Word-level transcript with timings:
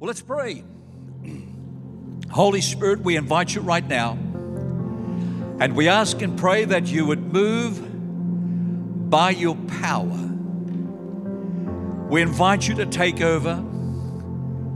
Well, 0.00 0.06
let's 0.06 0.22
pray. 0.22 0.62
Holy 2.30 2.60
Spirit, 2.60 3.00
we 3.00 3.16
invite 3.16 3.52
you 3.52 3.62
right 3.62 3.86
now. 3.86 4.12
And 5.60 5.74
we 5.74 5.88
ask 5.88 6.22
and 6.22 6.38
pray 6.38 6.66
that 6.66 6.86
you 6.86 7.04
would 7.04 7.32
move 7.32 9.10
by 9.10 9.30
your 9.30 9.56
power. 9.56 10.06
We 12.10 12.22
invite 12.22 12.68
you 12.68 12.76
to 12.76 12.86
take 12.86 13.20
over, 13.20 13.54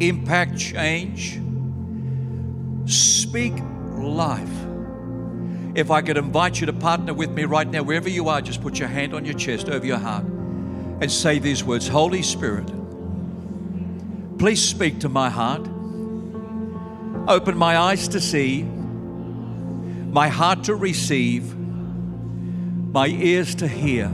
impact 0.01 0.59
change, 0.59 1.41
speak 2.87 3.55
life. 3.97 4.51
If 5.77 5.93
I 5.93 6.03
could 6.03 6.17
invite 6.17 6.61
you 6.61 6.67
to 6.67 6.73
partner 6.73 7.15
with 7.15 7.31
me 7.31 7.45
right 7.45 7.69
now, 7.69 7.85
wherever 7.85 8.09
you 8.09 8.29
are, 8.29 8.41
just 8.41 8.61
put 8.61 8.81
your 8.81 8.89
hand 8.89 9.15
on 9.15 9.25
your 9.25 9.35
chest 9.35 9.69
over 9.69 9.87
your 9.87 9.99
heart 9.99 10.25
and 10.25 11.11
say 11.13 11.39
these 11.39 11.63
words 11.63 11.87
Holy 11.87 12.23
Spirit, 12.23 12.69
please 14.43 14.61
speak 14.61 14.99
to 14.99 15.09
my 15.09 15.31
heart. 15.31 15.61
Open 17.29 17.57
my 17.57 17.79
eyes 17.79 18.09
to 18.09 18.21
see, 18.21 18.65
my 18.65 20.27
heart 20.27 20.65
to 20.65 20.75
receive, 20.75 21.57
my 21.57 23.07
ears 23.07 23.55
to 23.55 23.69
hear. 23.69 24.11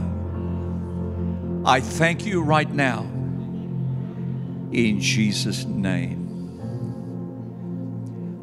I 1.65 1.79
thank 1.79 2.27
you 2.27 2.43
right 2.43 2.71
now 2.71 3.01
in 4.71 4.99
Jesus' 4.99 5.65
name. 5.65 6.27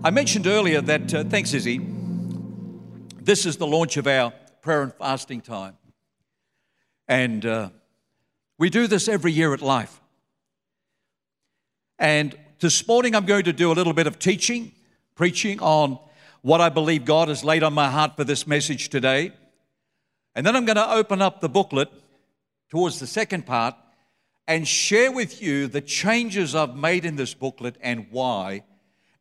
I 0.02 0.10
mentioned 0.10 0.48
earlier 0.48 0.80
that, 0.80 1.15
uh, 1.15 1.23
thanks, 1.23 1.55
Izzy, 1.55 1.79
this 3.23 3.46
is 3.46 3.59
the 3.59 3.66
launch 3.68 3.96
of 3.96 4.09
our 4.09 4.32
prayer 4.60 4.82
and 4.82 4.93
fasting 4.93 5.41
time. 5.41 5.77
And 7.07 7.46
uh, 7.46 7.71
we 8.59 8.71
do 8.71 8.88
this 8.88 9.07
every 9.07 9.30
year 9.30 9.55
at 9.55 9.62
Life. 9.62 10.01
And 11.98 12.36
this 12.60 12.86
morning 12.86 13.14
I'm 13.14 13.24
going 13.24 13.45
to 13.45 13.52
do 13.52 13.73
a 13.73 13.74
little 13.74 13.95
bit 13.95 14.06
of 14.06 14.18
teaching, 14.18 14.73
preaching 15.14 15.60
on 15.60 15.98
what 16.43 16.60
I 16.60 16.68
believe 16.68 17.07
God 17.07 17.29
has 17.29 17.43
laid 17.43 17.62
on 17.62 17.73
my 17.73 17.90
heart 17.90 18.16
for 18.16 18.24
this 18.24 18.46
message 18.46 18.90
today. 18.90 19.32
And 20.34 20.45
then 20.45 20.54
I'm 20.54 20.66
going 20.66 20.76
to 20.76 20.93
open 20.93 21.23
up 21.23 21.40
the 21.40 21.48
booklet 21.48 21.90
towards 22.68 23.01
the 23.01 23.06
second 23.06 23.46
part 23.46 23.74
and 24.46 24.68
share 24.68 25.10
with 25.10 25.40
you 25.40 25.66
the 25.68 25.80
changes 25.80 26.54
I've 26.54 26.76
made 26.76 27.06
in 27.06 27.16
this 27.16 27.32
booklet 27.32 27.76
and 27.80 28.06
why. 28.10 28.62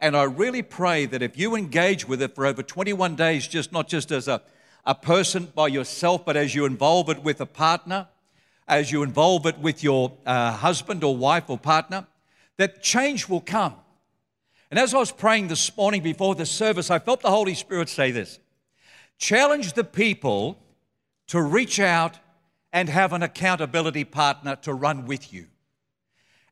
And 0.02 0.18
I 0.18 0.24
really 0.24 0.62
pray 0.62 1.06
that 1.06 1.22
if 1.22 1.38
you 1.38 1.56
engage 1.56 2.06
with 2.06 2.22
it 2.22 2.36
for 2.36 2.46
over 2.46 2.62
21 2.62 3.16
days, 3.16 3.48
just 3.48 3.72
not 3.72 3.88
just 3.88 4.12
as 4.12 4.28
a, 4.28 4.42
a 4.86 4.94
person 4.94 5.48
by 5.56 5.68
yourself, 5.68 6.26
but 6.26 6.36
as 6.36 6.54
you 6.54 6.66
involve 6.66 7.10
it 7.10 7.24
with 7.24 7.40
a 7.40 7.46
partner, 7.46 8.10
as 8.68 8.92
you 8.92 9.02
involve 9.02 9.46
it 9.46 9.58
with 9.60 9.82
your 9.82 10.12
uh, 10.26 10.52
husband 10.52 11.06
or 11.06 11.16
wife 11.16 11.46
or 11.50 11.58
partner, 11.58 12.06
that 12.58 12.82
change 12.82 13.28
will 13.28 13.42
come. 13.42 13.76
And 14.72 14.80
as 14.80 14.94
I 14.94 14.98
was 14.98 15.12
praying 15.12 15.48
this 15.48 15.76
morning 15.78 16.02
before 16.02 16.36
the 16.36 16.46
service, 16.46 16.90
I 16.90 17.00
felt 17.00 17.22
the 17.22 17.30
Holy 17.30 17.54
Spirit 17.54 17.90
say 17.90 18.12
this 18.12 18.40
challenge 19.18 19.74
the 19.74 19.84
people 19.84 20.60
to 21.28 21.42
reach 21.42 21.80
out 21.80 22.20
and 22.74 22.90
have 22.90 23.14
an 23.14 23.24
accountability 23.24 24.04
partner 24.04 24.56
to 24.58 24.74
run 24.74 25.06
with 25.06 25.32
you. 25.32 25.48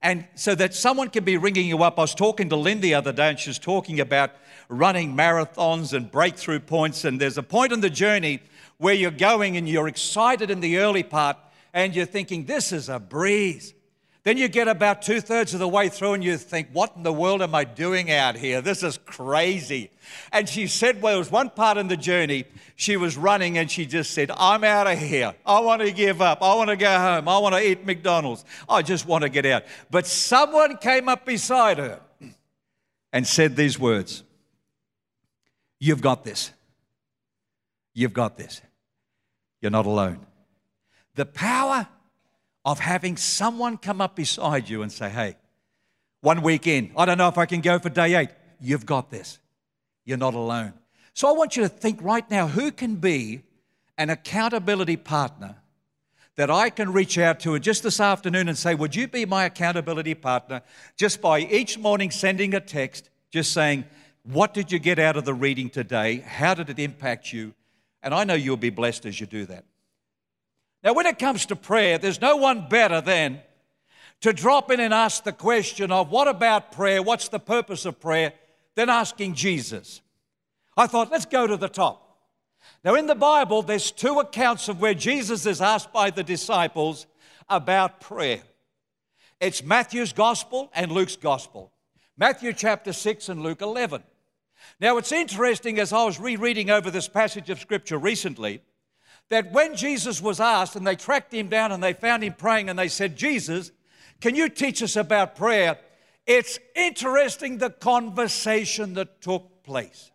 And 0.02 0.26
so 0.36 0.54
that 0.56 0.74
someone 0.74 1.10
can 1.10 1.24
be 1.24 1.38
ringing 1.38 1.68
you 1.68 1.84
up. 1.84 1.98
I 1.98 2.02
was 2.02 2.16
talking 2.16 2.50
to 2.50 2.56
Lynn 2.56 2.82
the 2.82 2.94
other 2.94 3.14
day, 3.14 3.30
and 3.30 3.40
she's 3.40 3.60
talking 3.60 4.00
about 4.00 4.32
running 4.68 5.16
marathons 5.16 5.94
and 5.94 6.12
breakthrough 6.12 6.60
points. 6.60 7.06
And 7.06 7.22
there's 7.22 7.38
a 7.38 7.44
point 7.44 7.72
in 7.72 7.80
the 7.80 7.90
journey 7.90 8.42
where 8.78 8.94
you're 8.94 9.12
going 9.12 9.56
and 9.56 9.68
you're 9.68 9.88
excited 9.88 10.52
in 10.52 10.60
the 10.60 10.78
early 10.78 11.04
part, 11.04 11.38
and 11.74 11.96
you're 11.96 12.06
thinking, 12.06 12.46
this 12.46 12.72
is 12.74 12.90
a 12.90 13.00
breeze. 13.00 13.74
Then 14.24 14.38
you 14.38 14.48
get 14.48 14.70
about 14.70 15.02
two 15.02 15.20
thirds 15.20 15.54
of 15.54 15.60
the 15.60 15.68
way 15.68 15.90
through 15.90 16.14
and 16.14 16.24
you 16.24 16.38
think, 16.38 16.70
what 16.72 16.94
in 16.96 17.04
the 17.04 17.12
world 17.12 17.42
am 17.42 17.54
I 17.54 17.66
doing 17.66 18.10
out 18.10 18.38
here? 18.38 18.62
This 18.62 18.82
is 18.82 18.98
crazy. 18.98 19.92
And 20.32 20.48
she 20.48 20.68
said, 20.68 21.02
well, 21.02 21.14
there 21.14 21.20
was 21.20 21.30
one 21.30 21.50
part 21.50 21.78
in 21.78 21.90
the 21.90 21.98
journey 21.98 22.46
she 22.78 22.96
was 22.96 23.18
running 23.18 23.58
and 23.58 23.70
she 23.70 23.86
just 23.86 24.12
said, 24.12 24.32
I'm 24.32 24.64
out 24.64 24.88
of 24.88 24.98
here. 24.98 25.36
I 25.46 25.60
want 25.60 25.82
to 25.82 25.92
give 25.92 26.22
up. 26.22 26.42
I 26.42 26.56
want 26.56 26.70
to 26.70 26.78
go 26.78 26.98
home. 26.98 27.28
I 27.28 27.38
want 27.38 27.54
to 27.56 27.70
eat 27.70 27.86
McDonald's. 27.86 28.46
I 28.70 28.82
just 28.82 29.06
want 29.06 29.24
to 29.24 29.30
get 29.30 29.46
out. 29.46 29.64
But 29.92 30.08
someone 30.08 30.78
came 30.78 31.10
up 31.10 31.26
beside 31.26 31.78
her 31.78 32.00
and 33.12 33.28
said 33.28 33.58
these 33.58 33.78
words 33.78 34.24
You've 35.80 36.02
got 36.02 36.24
this. 36.24 36.54
You've 37.94 38.14
got 38.14 38.38
this. 38.38 38.62
You're 39.60 39.70
not 39.70 39.86
alone. 39.86 40.26
The 41.16 41.26
power 41.26 41.90
of 42.66 42.80
having 42.80 43.18
someone 43.18 43.78
come 43.78 44.02
up 44.02 44.16
beside 44.16 44.70
you 44.70 44.82
and 44.82 44.92
say, 44.92 45.10
Hey, 45.10 45.36
one 46.22 46.42
week 46.42 46.68
in, 46.68 46.92
I 46.96 47.06
don't 47.06 47.18
know 47.18 47.28
if 47.28 47.38
I 47.38 47.46
can 47.46 47.62
go 47.62 47.80
for 47.80 47.90
day 47.90 48.16
eight. 48.16 48.30
You've 48.62 48.86
got 48.86 49.12
this. 49.12 49.40
You're 50.06 50.18
not 50.18 50.34
alone. 50.34 50.74
So 51.14 51.28
I 51.28 51.34
want 51.34 51.56
you 51.56 51.64
to 51.64 51.70
think 51.70 52.02
right 52.02 52.30
now 52.32 52.48
who 52.48 52.72
can 52.72 52.96
be 52.96 53.44
an 53.98 54.10
accountability 54.10 54.98
partner 54.98 55.56
that 56.36 56.50
I 56.50 56.70
can 56.70 56.92
reach 56.92 57.18
out 57.18 57.40
to 57.42 57.60
just 57.60 57.84
this 57.84 58.00
afternoon 58.00 58.48
and 58.48 58.58
say, 58.58 58.74
Would 58.74 58.96
you 58.96 59.08
be 59.08 59.26
my 59.26 59.46
accountability 59.46 60.16
partner? 60.16 60.62
Just 60.98 61.22
by 61.22 61.40
each 61.40 61.78
morning 61.78 62.10
sending 62.10 62.56
a 62.56 62.60
text, 62.60 63.10
just 63.30 63.54
saying, 63.54 63.86
What 64.24 64.54
did 64.54 64.72
you 64.72 64.80
get 64.80 64.98
out 64.98 65.18
of 65.18 65.26
the 65.26 65.34
reading 65.34 65.70
today? 65.70 66.20
How 66.20 66.54
did 66.54 66.70
it 66.70 66.80
impact 66.80 67.32
you? 67.32 67.54
And 68.02 68.14
I 68.14 68.24
know 68.24 68.34
you'll 68.34 68.58
be 68.58 68.72
blessed 68.72 69.06
as 69.06 69.20
you 69.20 69.28
do 69.28 69.46
that. 69.46 69.66
Now, 70.84 70.94
when 70.94 71.06
it 71.06 71.18
comes 71.18 71.46
to 71.46 71.56
prayer, 71.56 71.98
there's 71.98 72.20
no 72.20 72.36
one 72.36 72.68
better 72.68 73.00
than 73.00 73.42
to 74.22 74.34
drop 74.34 74.70
in 74.70 74.80
and 74.80 74.94
ask 74.94 75.24
the 75.24 75.32
question 75.32 75.92
of 75.92 76.10
what 76.10 76.28
about 76.28 76.72
prayer? 76.72 77.02
What's 77.02 77.30
the 77.30 77.40
purpose 77.40 77.86
of 77.86 78.00
prayer? 78.00 78.34
Than 78.76 78.90
asking 78.90 79.36
Jesus. 79.36 80.02
I 80.76 80.88
thought, 80.88 81.12
let's 81.12 81.26
go 81.26 81.48
to 81.48 81.56
the 81.56 81.70
top. 81.70 82.00
Now, 82.84 82.96
in 82.96 83.08
the 83.08 83.16
Bible, 83.16 83.62
there's 83.62 83.92
two 83.92 84.20
accounts 84.20 84.68
of 84.68 84.82
where 84.82 84.94
Jesus 84.94 85.46
is 85.46 85.62
asked 85.62 85.94
by 85.94 86.10
the 86.10 86.24
disciples 86.24 87.06
about 87.48 88.02
prayer. 88.02 88.42
It's 89.40 89.64
Matthew's 89.64 90.14
gospel 90.14 90.70
and 90.74 90.92
Luke's 90.92 91.16
gospel. 91.16 91.72
Matthew 92.18 92.54
chapter 92.54 92.94
6 92.94 93.30
and 93.30 93.42
Luke 93.42 93.62
11. 93.62 94.04
Now, 94.80 94.98
it's 94.98 95.12
interesting 95.12 95.80
as 95.80 95.94
I 95.94 96.04
was 96.04 96.20
rereading 96.20 96.70
over 96.70 96.90
this 96.90 97.08
passage 97.08 97.50
of 97.50 97.60
scripture 97.60 97.98
recently 97.98 98.62
that 99.34 99.52
when 99.52 99.76
Jesus 99.76 100.22
was 100.22 100.40
asked 100.40 100.76
and 100.76 100.86
they 100.86 100.96
tracked 100.96 101.34
him 101.34 101.50
down 101.50 101.72
and 101.72 101.84
they 101.84 101.94
found 101.94 102.24
him 102.24 102.34
praying 102.34 102.70
and 102.70 102.78
they 102.78 102.88
said, 102.88 103.16
Jesus, 103.16 103.72
can 104.22 104.36
you 104.36 104.48
teach 104.48 104.84
us 104.84 104.96
about 104.96 105.36
prayer? 105.36 105.78
It's 106.28 106.60
interesting 106.76 107.58
the 107.58 107.72
conversation 107.72 108.94
that 108.94 109.22
took 109.22 109.64
place 109.64 110.12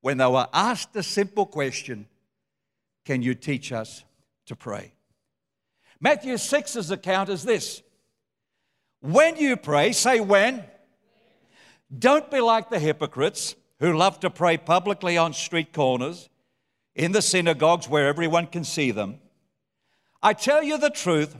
when 0.00 0.18
they 0.18 0.26
were 0.26 0.46
asked 0.52 0.92
the 0.92 1.02
simple 1.02 1.44
question, 1.44 2.06
Can 3.04 3.20
you 3.20 3.34
teach 3.34 3.72
us 3.72 4.04
to 4.46 4.54
pray? 4.54 4.92
Matthew 6.00 6.34
6's 6.34 6.90
account 6.90 7.28
is 7.28 7.42
this 7.42 7.82
When 9.00 9.36
you 9.36 9.56
pray, 9.56 9.92
say 9.92 10.20
when. 10.20 10.64
Don't 11.98 12.30
be 12.30 12.40
like 12.40 12.68
the 12.68 12.78
hypocrites 12.78 13.56
who 13.80 13.96
love 13.96 14.20
to 14.20 14.30
pray 14.30 14.56
publicly 14.56 15.16
on 15.16 15.32
street 15.32 15.72
corners 15.72 16.28
in 16.98 17.12
the 17.12 17.22
synagogues 17.22 17.88
where 17.88 18.08
everyone 18.08 18.48
can 18.48 18.64
see 18.64 18.90
them. 18.90 19.20
I 20.20 20.32
tell 20.32 20.64
you 20.64 20.78
the 20.78 20.90
truth, 20.90 21.36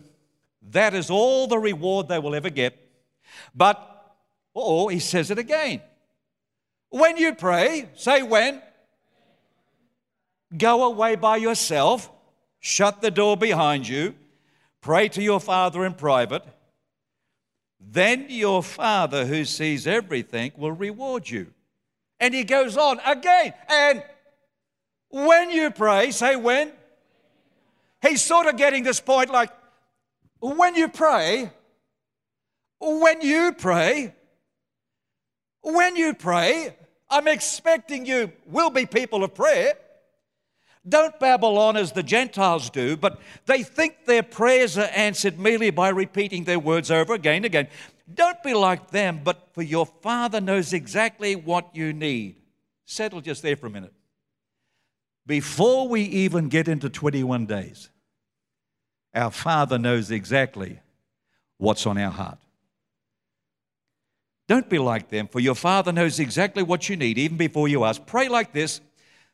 that 0.70 0.94
is 0.94 1.10
all 1.10 1.48
the 1.48 1.58
reward 1.58 2.06
they 2.08 2.20
will 2.20 2.36
ever 2.36 2.48
get. 2.48 2.78
But, 3.54 3.76
oh, 4.54 4.86
he 4.86 5.00
says 5.00 5.32
it 5.32 5.38
again. 5.38 5.82
When 6.91 7.16
you 7.16 7.34
pray, 7.34 7.88
say 7.96 8.22
when, 8.22 8.62
go 10.56 10.84
away 10.84 11.16
by 11.16 11.38
yourself, 11.38 12.08
shut 12.60 13.02
the 13.02 13.10
door 13.10 13.36
behind 13.36 13.88
you, 13.88 14.14
pray 14.80 15.08
to 15.08 15.22
your 15.22 15.40
Father 15.40 15.84
in 15.84 15.94
private. 15.94 16.44
Then 17.80 18.26
your 18.28 18.62
Father 18.62 19.26
who 19.26 19.44
sees 19.44 19.88
everything 19.88 20.52
will 20.56 20.72
reward 20.72 21.28
you. 21.28 21.49
And 22.20 22.32
he 22.32 22.44
goes 22.44 22.76
on 22.76 23.00
again, 23.05 23.55
and 23.69 24.05
when 25.10 25.50
you 25.50 25.70
pray, 25.70 26.10
say 26.10 26.37
when. 26.37 26.72
He's 28.02 28.22
sort 28.22 28.46
of 28.46 28.56
getting 28.56 28.84
this 28.84 29.00
point 29.00 29.31
like, 29.31 29.50
when 30.40 30.75
you 30.76 30.88
pray, 30.88 31.50
when 32.78 33.20
you 33.20 33.52
pray, 33.52 34.14
when 35.62 35.96
you 35.96 36.14
pray, 36.14 36.76
I'm 37.10 37.26
expecting 37.26 38.06
you 38.06 38.32
will 38.46 38.70
be 38.70 38.87
people 38.87 39.25
of 39.25 39.34
prayer. 39.34 39.75
Don't 40.88 41.19
babble 41.19 41.58
on 41.58 41.76
as 41.76 41.93
the 41.93 42.02
Gentiles 42.02 42.70
do, 42.70 42.96
but 42.96 43.20
they 43.46 43.62
think 43.62 44.06
their 44.06 44.22
prayers 44.22 44.78
are 44.78 44.90
answered 44.94 45.38
merely 45.38 45.70
by 45.70 45.88
repeating 45.88 46.44
their 46.44 46.58
words 46.58 46.90
over 46.90 47.14
again 47.14 47.37
and 47.37 47.44
again. 47.46 47.69
Don't 48.14 48.43
be 48.43 48.55
like 48.55 48.90
them, 48.90 49.20
but 49.25 49.49
for 49.52 49.62
your 49.62 49.84
Father 49.84 50.40
knows 50.40 50.72
exactly 50.72 51.34
what 51.34 51.75
you 51.75 51.93
need. 51.93 52.37
Settle 52.87 53.20
just 53.20 53.43
there 53.43 53.56
for 53.56 53.66
a 53.66 53.70
minute 53.70 53.93
before 55.28 55.86
we 55.86 56.00
even 56.00 56.48
get 56.48 56.66
into 56.69 56.88
21 56.88 57.44
days, 57.44 57.90
our 59.14 59.30
Father 59.30 59.78
knows 59.78 60.10
exactly 60.10 60.80
what's 61.58 61.86
on 61.86 61.98
our 61.98 62.10
heart. 62.10 62.38
Don't 64.48 64.70
be 64.70 64.78
like 64.78 65.10
them, 65.10 65.28
for 65.28 65.40
your 65.40 65.54
Father 65.54 65.92
knows 65.92 66.19
exactly 66.19 66.62
what 66.62 66.88
you 66.88 66.96
need 66.96 67.19
even 67.19 67.36
before 67.36 67.69
you 67.69 67.84
ask. 67.84 68.06
Pray 68.06 68.28
like 68.28 68.54
this. 68.54 68.80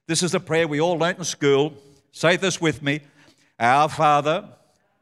This 0.09 0.25
is 0.25 0.35
a 0.35 0.41
prayer 0.41 0.67
we 0.67 0.81
all 0.81 0.99
learnt 0.99 1.19
in 1.19 1.25
school. 1.25 1.75
Say 2.11 2.37
this 2.37 2.61
with 2.61 2.83
me 2.83 3.01
Our 3.61 3.89
Father 3.89 4.49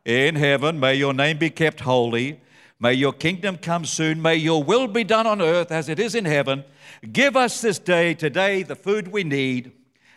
in 0.05 0.35
heaven, 0.35 0.79
may 0.79 0.95
your 0.95 1.15
name 1.15 1.39
be 1.39 1.49
kept 1.49 1.81
holy. 1.81 2.39
May 2.79 2.95
your 2.95 3.13
kingdom 3.15 3.57
come 3.57 3.87
soon. 3.87 4.21
May 4.21 4.37
your 4.37 4.63
will 4.63 4.89
be 4.89 5.05
done 5.05 5.27
on 5.27 5.41
earth 5.41 5.73
as 5.73 5.89
it 5.89 5.99
is 5.99 6.15
in 6.15 6.27
heaven. 6.27 6.65
Give 7.13 7.35
us 7.35 7.63
this 7.63 7.79
day, 7.79 8.13
today, 8.13 8.63
the 8.63 8.75
food 8.75 9.09
we 9.09 9.23
need, 9.25 9.73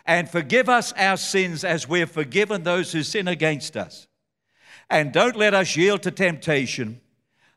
and 0.06 0.30
forgive 0.30 0.68
us 0.68 0.92
our 0.92 1.16
sins 1.16 1.64
as 1.64 1.88
we've 1.88 2.10
forgiven 2.10 2.62
those 2.62 2.92
who 2.92 3.02
sin 3.02 3.26
against 3.28 3.76
us. 3.76 4.06
And 4.88 5.12
don't 5.12 5.36
let 5.36 5.52
us 5.52 5.76
yield 5.76 6.02
to 6.02 6.10
temptation, 6.12 7.00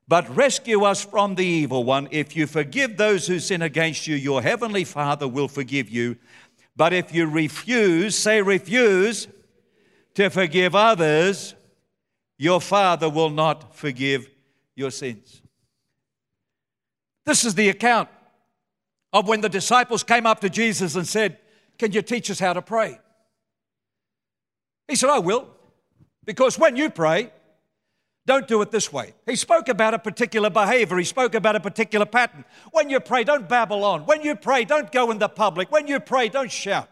but 0.08 0.36
rescue 0.36 0.84
us 0.84 1.06
from 1.06 1.36
the 1.36 1.46
evil 1.46 1.84
one. 1.84 2.08
If 2.10 2.36
you 2.36 2.48
forgive 2.48 2.98
those 2.98 3.28
who 3.28 3.40
sin 3.40 3.62
against 3.62 4.08
you, 4.08 4.16
your 4.16 4.42
heavenly 4.42 4.84
Father 4.84 5.28
will 5.28 5.48
forgive 5.48 5.90
you. 5.90 6.18
But 6.76 6.94
if 6.94 7.14
you 7.14 7.28
refuse, 7.28 8.18
say 8.18 8.42
refuse, 8.42 9.28
to 10.16 10.30
forgive 10.30 10.74
others, 10.74 11.54
your 12.38 12.60
Father 12.60 13.10
will 13.10 13.30
not 13.30 13.76
forgive 13.76 14.28
your 14.76 14.90
sins. 14.90 15.42
This 17.26 17.46
is 17.46 17.54
the 17.54 17.70
account 17.70 18.10
of 19.14 19.28
when 19.28 19.42
the 19.42 19.50
disciples 19.50 20.04
came 20.04 20.26
up 20.26 20.40
to 20.40 20.50
Jesus 20.50 20.96
and 20.96 21.08
said, 21.08 21.38
Can 21.80 21.94
you 21.94 22.02
teach 22.02 22.30
us 22.30 22.40
how 22.40 22.54
to 22.54 22.62
pray? 22.62 23.00
He 24.88 24.96
said, 24.96 25.10
I 25.10 25.20
will, 25.20 25.48
because 26.26 26.60
when 26.60 26.76
you 26.76 26.90
pray, 26.90 27.32
don't 28.26 28.48
do 28.48 28.62
it 28.62 28.70
this 28.70 28.94
way. 28.94 29.14
He 29.26 29.36
spoke 29.36 29.70
about 29.70 29.94
a 29.94 30.00
particular 30.00 30.52
behavior. 30.52 30.98
He 30.98 31.04
spoke 31.04 31.34
about 31.34 31.56
a 31.56 31.60
particular 31.60 32.06
pattern. 32.06 32.46
When 32.72 32.90
you 32.90 33.00
pray, 33.00 33.24
don't 33.24 33.50
babble 33.50 33.84
on. 33.84 34.06
When 34.06 34.22
you 34.22 34.36
pray, 34.36 34.66
don't 34.66 34.92
go 34.92 35.10
in 35.10 35.18
the 35.18 35.30
public. 35.30 35.72
When 35.72 35.88
you 35.88 36.00
pray, 36.00 36.30
don't 36.30 36.52
shout. 36.52 36.90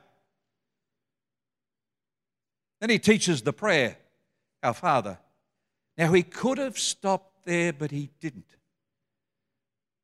Then 2.80 2.90
he 2.90 2.98
teaches 2.98 3.42
the 3.42 3.54
prayer, 3.54 3.98
Our 4.63 4.74
Father. 4.74 5.19
Now, 5.98 6.12
he 6.12 6.24
could 6.24 6.60
have 6.60 6.80
stopped 6.80 7.45
there, 7.45 7.74
but 7.74 7.92
he 7.92 8.10
didn't. 8.19 8.56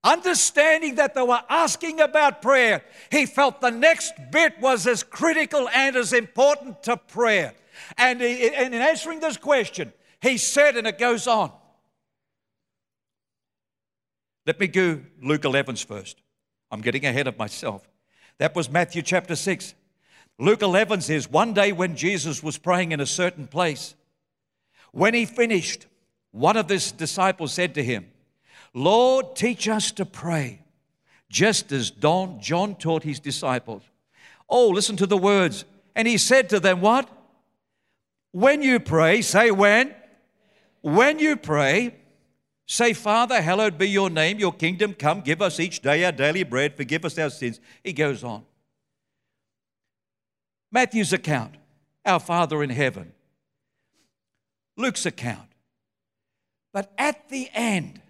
Understanding 0.04 0.96
that 0.96 1.16
they 1.16 1.22
were 1.22 1.42
asking 1.50 2.02
about 2.02 2.42
prayer, 2.42 2.84
he 3.10 3.26
felt 3.26 3.62
the 3.62 3.72
next 3.72 4.14
bit 4.32 4.60
was 4.60 4.86
as 4.86 5.02
critical 5.02 5.70
and 5.70 5.96
as 5.96 6.12
important 6.12 6.84
to 6.84 6.98
prayer. 6.98 7.54
And 7.98 8.22
in 8.22 8.74
answering 8.74 9.22
this 9.22 9.38
question, 9.38 9.94
he 10.22 10.38
said, 10.38 10.76
and 10.76 10.88
it 10.88 10.98
goes 10.98 11.26
on. 11.26 11.52
Let 14.46 14.60
me 14.60 14.68
go 14.68 15.00
Luke 15.22 15.44
11's 15.44 15.84
first. 15.84 16.22
I'm 16.70 16.82
getting 16.82 17.06
ahead 17.06 17.28
of 17.28 17.38
myself. 17.38 17.88
That 18.40 18.56
was 18.56 18.70
Matthew 18.70 19.04
chapter 19.04 19.36
6. 19.36 19.74
Luke 20.38 20.62
11 20.62 21.02
says, 21.02 21.30
One 21.30 21.54
day 21.54 21.72
when 21.72 21.96
Jesus 21.96 22.44
was 22.44 22.58
praying 22.58 22.92
in 22.92 23.00
a 23.00 23.06
certain 23.06 23.48
place, 23.48 23.96
when 24.92 25.14
he 25.14 25.26
finished, 25.26 25.88
one 26.32 26.58
of 26.58 26.68
his 26.68 26.92
disciples 26.92 27.54
said 27.54 27.76
to 27.76 27.84
him, 27.84 28.08
Lord, 28.74 29.36
teach 29.36 29.68
us 29.68 29.92
to 29.94 30.06
pray, 30.06 30.62
just 31.30 31.72
as 31.72 31.92
Don, 31.92 32.40
John 32.40 32.76
taught 32.76 33.04
his 33.04 33.20
disciples. 33.20 33.84
Oh, 34.50 34.70
listen 34.70 34.98
to 34.98 35.06
the 35.06 35.18
words. 35.18 35.66
And 35.96 36.08
he 36.08 36.18
said 36.18 36.50
to 36.50 36.60
them, 36.60 36.82
What? 36.82 37.10
When 38.32 38.64
you 38.64 38.80
pray, 38.80 39.22
say 39.22 39.52
when. 39.52 39.94
When 40.82 41.20
you 41.20 41.38
pray, 41.38 41.96
say, 42.66 42.94
Father, 42.94 43.42
hallowed 43.42 43.78
be 43.78 43.88
your 43.88 44.10
name, 44.10 44.40
your 44.40 44.52
kingdom 44.52 44.94
come, 44.94 45.22
give 45.22 45.42
us 45.42 45.60
each 45.60 45.82
day 45.82 46.04
our 46.04 46.12
daily 46.12 46.44
bread, 46.44 46.76
forgive 46.76 47.06
us 47.06 47.18
our 47.18 47.30
sins. 47.30 47.60
He 47.84 47.94
goes 47.94 48.24
on. 48.24 48.44
Matthew's 50.72 51.14
account, 51.14 51.56
our 52.06 52.20
Father 52.20 52.64
in 52.64 52.72
heaven. 52.72 53.14
Luke's 54.76 55.06
account. 55.06 55.50
But 56.74 56.92
at 56.98 57.30
the 57.30 57.50
end, 57.54 58.02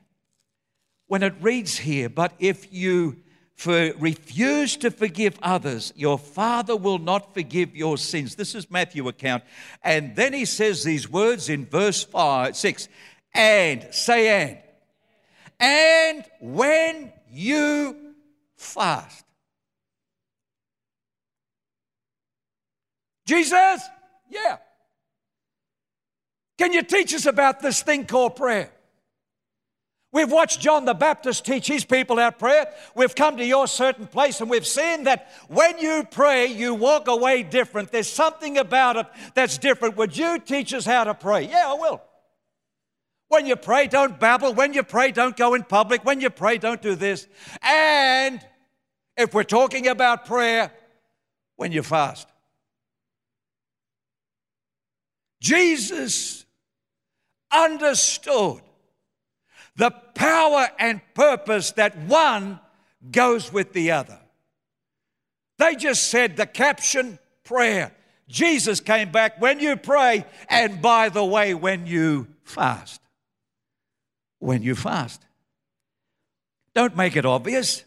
when 1.14 1.22
it 1.22 1.36
reads 1.42 1.78
here, 1.78 2.10
but 2.10 2.34
if 2.40 2.74
you 2.74 3.16
for 3.54 3.94
refuse 4.00 4.76
to 4.76 4.90
forgive 4.90 5.38
others, 5.44 5.94
your 5.96 6.18
Father 6.18 6.76
will 6.76 6.98
not 6.98 7.36
forgive 7.36 7.76
your 7.76 8.00
sins. 8.00 8.34
This 8.34 8.56
is 8.56 8.72
Matthew 8.72 9.08
account. 9.08 9.44
And 9.84 10.16
then 10.16 10.34
he 10.34 10.46
says 10.46 10.84
these 10.84 11.08
words 11.08 11.50
in 11.50 11.68
verse 11.68 12.04
five, 12.04 12.58
6 12.58 12.88
and, 13.32 13.88
say 13.92 14.28
and, 14.28 14.58
and 15.60 16.26
when 16.42 17.14
you 17.30 18.16
fast. 18.56 19.24
Jesus? 23.28 23.84
Yeah. 24.32 24.58
Can 26.58 26.74
you 26.74 26.82
teach 26.82 27.14
us 27.14 27.28
about 27.28 27.60
this 27.60 27.84
thing 27.84 28.08
called 28.08 28.36
prayer? 28.36 28.73
We've 30.14 30.32
watched 30.32 30.62
John 30.62 30.86
the 30.86 30.94
Baptist 30.94 31.44
teach 31.44 31.68
his 31.68 31.84
people 31.84 32.20
out 32.20 32.38
prayer. 32.38 32.72
We've 32.96 33.16
come 33.16 33.36
to 33.38 33.46
your 33.46 33.68
certain 33.68 34.06
place 34.06 34.40
and 34.40 34.50
we've 34.50 34.66
seen 34.66 35.06
that 35.06 35.30
when 35.50 35.80
you 35.80 36.08
pray, 36.10 36.46
you 36.46 36.76
walk 36.76 37.08
away 37.08 37.42
different. 37.42 37.92
There's 37.92 38.10
something 38.10 38.60
about 38.60 38.96
it 38.96 39.08
that's 39.34 39.58
different. 39.58 39.98
Would 39.98 40.16
you 40.16 40.38
teach 40.38 40.72
us 40.74 40.86
how 40.86 41.04
to 41.04 41.16
pray? 41.16 41.50
Yeah, 41.50 41.66
I 41.68 41.74
will. 41.74 42.02
When 43.28 43.48
you 43.48 43.56
pray, 43.56 43.88
don't 43.88 44.20
babble. 44.20 44.54
When 44.54 44.74
you 44.74 44.84
pray, 44.84 45.12
don't 45.12 45.36
go 45.36 45.56
in 45.56 45.64
public. 45.64 46.06
When 46.06 46.22
you 46.22 46.30
pray, 46.30 46.60
don't 46.60 46.82
do 46.82 46.94
this. 46.94 47.28
And 47.64 48.40
if 49.18 49.34
we're 49.34 49.44
talking 49.44 49.88
about 49.88 50.26
prayer, 50.26 50.72
when 51.56 51.72
you 51.72 51.82
fast. 51.82 52.28
Jesus 55.42 56.46
understood 57.52 58.62
the 59.76 59.92
power 60.14 60.68
and 60.78 61.02
purpose 61.14 61.72
that 61.72 61.98
one 61.98 62.60
goes 63.12 63.52
with 63.52 63.74
the 63.74 63.92
other. 63.92 64.20
They 65.58 65.76
just 65.76 66.10
said 66.10 66.38
the 66.38 66.46
caption 66.46 67.20
prayer. 67.44 67.94
Jesus 68.28 68.80
came 68.80 69.12
back 69.12 69.42
when 69.42 69.60
you 69.60 69.76
pray, 69.76 70.26
and 70.50 70.82
by 70.82 71.10
the 71.10 71.26
way, 71.26 71.54
when 71.54 71.86
you 71.86 72.28
fast. 72.44 73.02
When 74.40 74.64
you 74.64 74.76
fast. 74.76 75.26
Don't 76.74 76.98
make 76.98 77.16
it 77.16 77.26
obvious, 77.26 77.84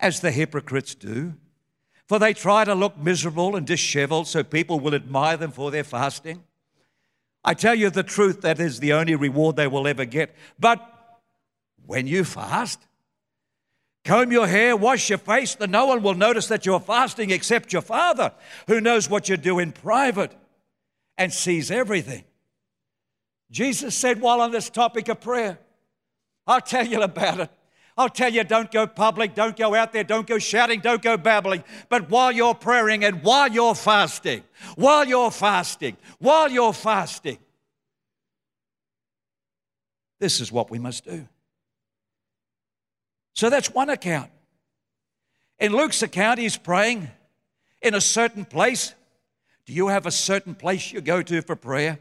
as 0.00 0.20
the 0.20 0.32
hypocrites 0.32 0.94
do, 0.94 1.34
for 2.08 2.18
they 2.18 2.34
try 2.34 2.64
to 2.64 2.74
look 2.74 2.98
miserable 2.98 3.54
and 3.54 3.66
disheveled 3.66 4.26
so 4.26 4.42
people 4.42 4.80
will 4.80 4.94
admire 4.94 5.36
them 5.36 5.52
for 5.52 5.70
their 5.70 5.84
fasting. 5.84 6.42
I 7.44 7.54
tell 7.54 7.74
you 7.74 7.90
the 7.90 8.02
truth, 8.02 8.40
that 8.42 8.60
is 8.60 8.80
the 8.80 8.92
only 8.92 9.14
reward 9.14 9.56
they 9.56 9.66
will 9.66 9.86
ever 9.86 10.04
get. 10.04 10.34
But 10.58 10.91
when 11.86 12.06
you 12.06 12.24
fast, 12.24 12.80
comb 14.04 14.32
your 14.32 14.46
hair, 14.46 14.76
wash 14.76 15.08
your 15.08 15.18
face, 15.18 15.54
then 15.54 15.70
no 15.70 15.86
one 15.86 16.02
will 16.02 16.14
notice 16.14 16.48
that 16.48 16.66
you're 16.66 16.80
fasting 16.80 17.30
except 17.30 17.72
your 17.72 17.82
Father, 17.82 18.32
who 18.66 18.80
knows 18.80 19.08
what 19.08 19.28
you 19.28 19.36
do 19.36 19.58
in 19.58 19.72
private 19.72 20.32
and 21.18 21.32
sees 21.32 21.70
everything. 21.70 22.24
Jesus 23.50 23.94
said, 23.94 24.20
while 24.20 24.40
on 24.40 24.50
this 24.50 24.70
topic 24.70 25.08
of 25.08 25.20
prayer, 25.20 25.58
I'll 26.46 26.60
tell 26.60 26.86
you 26.86 27.02
about 27.02 27.40
it. 27.40 27.50
I'll 27.96 28.08
tell 28.08 28.32
you, 28.32 28.42
don't 28.42 28.70
go 28.70 28.86
public, 28.86 29.34
don't 29.34 29.54
go 29.54 29.74
out 29.74 29.92
there, 29.92 30.02
don't 30.02 30.26
go 30.26 30.38
shouting, 30.38 30.80
don't 30.80 31.02
go 31.02 31.18
babbling. 31.18 31.62
But 31.90 32.08
while 32.08 32.32
you're 32.32 32.54
praying 32.54 33.04
and 33.04 33.22
while 33.22 33.52
you're 33.52 33.74
fasting, 33.74 34.42
while 34.76 35.06
you're 35.06 35.30
fasting, 35.30 35.98
while 36.18 36.50
you're 36.50 36.72
fasting, 36.72 37.38
this 40.18 40.40
is 40.40 40.50
what 40.50 40.70
we 40.70 40.78
must 40.78 41.04
do. 41.04 41.28
So 43.34 43.50
that's 43.50 43.70
one 43.70 43.90
account. 43.90 44.30
In 45.58 45.72
Luke's 45.72 46.02
account, 46.02 46.38
he's 46.38 46.56
praying 46.56 47.10
in 47.80 47.94
a 47.94 48.00
certain 48.00 48.44
place. 48.44 48.94
Do 49.64 49.72
you 49.72 49.88
have 49.88 50.06
a 50.06 50.10
certain 50.10 50.54
place 50.54 50.92
you 50.92 51.00
go 51.00 51.22
to 51.22 51.42
for 51.42 51.56
prayer? 51.56 51.98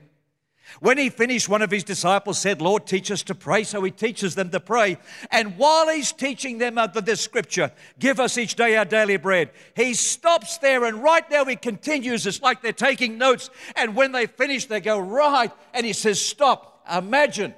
When 0.79 0.97
he 0.97 1.09
finished, 1.09 1.49
one 1.49 1.61
of 1.61 1.69
his 1.69 1.83
disciples 1.83 2.39
said, 2.39 2.61
Lord, 2.61 2.87
teach 2.87 3.11
us 3.11 3.23
to 3.23 3.35
pray. 3.35 3.63
So 3.63 3.83
he 3.83 3.91
teaches 3.91 4.35
them 4.35 4.49
to 4.51 4.59
pray. 4.59 4.97
And 5.29 5.57
while 5.57 5.89
he's 5.89 6.11
teaching 6.11 6.59
them 6.59 6.77
under 6.77 7.01
this 7.01 7.21
scripture, 7.21 7.71
give 7.99 8.19
us 8.19 8.37
each 8.37 8.55
day 8.55 8.77
our 8.77 8.85
daily 8.85 9.17
bread, 9.17 9.51
he 9.75 9.93
stops 9.93 10.57
there 10.59 10.85
and 10.85 11.03
right 11.03 11.29
now 11.29 11.45
he 11.45 11.55
continues. 11.55 12.25
It's 12.25 12.41
like 12.41 12.61
they're 12.61 12.71
taking 12.71 13.17
notes. 13.17 13.49
And 13.75 13.95
when 13.95 14.11
they 14.11 14.27
finish, 14.27 14.65
they 14.65 14.79
go, 14.79 14.99
right. 14.99 15.51
And 15.73 15.85
he 15.85 15.93
says, 15.93 16.23
stop. 16.23 16.85
Imagine 16.91 17.53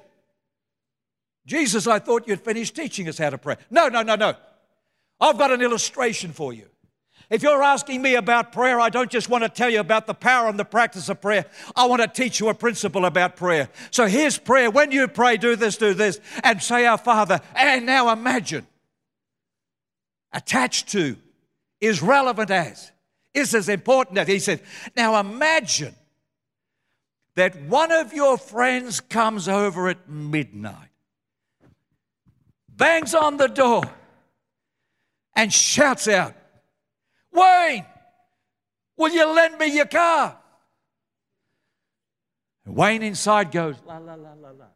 Jesus, 1.46 1.86
I 1.86 1.98
thought 1.98 2.26
you'd 2.26 2.40
finished 2.40 2.74
teaching 2.74 3.08
us 3.08 3.18
how 3.18 3.30
to 3.30 3.38
pray. 3.38 3.56
No, 3.70 3.88
no, 3.88 4.02
no, 4.02 4.16
no. 4.16 4.34
I've 5.20 5.38
got 5.38 5.50
an 5.50 5.60
illustration 5.62 6.32
for 6.32 6.52
you. 6.52 6.68
If 7.30 7.42
you're 7.42 7.62
asking 7.62 8.02
me 8.02 8.16
about 8.16 8.52
prayer, 8.52 8.78
I 8.78 8.90
don't 8.90 9.10
just 9.10 9.28
want 9.28 9.44
to 9.44 9.48
tell 9.48 9.70
you 9.70 9.80
about 9.80 10.06
the 10.06 10.14
power 10.14 10.48
and 10.48 10.58
the 10.58 10.64
practice 10.64 11.08
of 11.08 11.20
prayer. 11.20 11.46
I 11.74 11.86
want 11.86 12.02
to 12.02 12.08
teach 12.08 12.38
you 12.38 12.48
a 12.48 12.54
principle 12.54 13.06
about 13.06 13.36
prayer. 13.36 13.70
So 13.90 14.06
here's 14.06 14.38
prayer. 14.38 14.70
When 14.70 14.92
you 14.92 15.08
pray, 15.08 15.36
do 15.36 15.56
this, 15.56 15.76
do 15.76 15.94
this, 15.94 16.20
and 16.42 16.62
say, 16.62 16.86
Our 16.86 16.98
Father. 16.98 17.40
And 17.54 17.86
now 17.86 18.10
imagine 18.12 18.66
attached 20.34 20.88
to, 20.90 21.16
is 21.80 22.02
relevant 22.02 22.50
as, 22.50 22.90
is 23.32 23.54
as 23.54 23.68
important 23.68 24.18
as. 24.18 24.28
He 24.28 24.38
said, 24.38 24.60
Now 24.96 25.18
imagine 25.18 25.94
that 27.36 27.60
one 27.62 27.90
of 27.90 28.12
your 28.12 28.36
friends 28.36 29.00
comes 29.00 29.48
over 29.48 29.88
at 29.88 30.08
midnight, 30.08 30.90
bangs 32.76 33.14
on 33.14 33.36
the 33.36 33.48
door, 33.48 33.82
and 35.34 35.52
shouts 35.52 36.08
out, 36.08 36.34
Wayne, 37.32 37.84
will 38.96 39.12
you 39.12 39.26
lend 39.34 39.58
me 39.58 39.66
your 39.66 39.86
car? 39.86 40.38
And 42.64 42.76
Wayne 42.76 43.02
inside 43.02 43.50
goes, 43.50 43.76
La, 43.86 43.98
la, 43.98 44.14
la, 44.14 44.32
la, 44.34 44.50
la. 44.50 44.66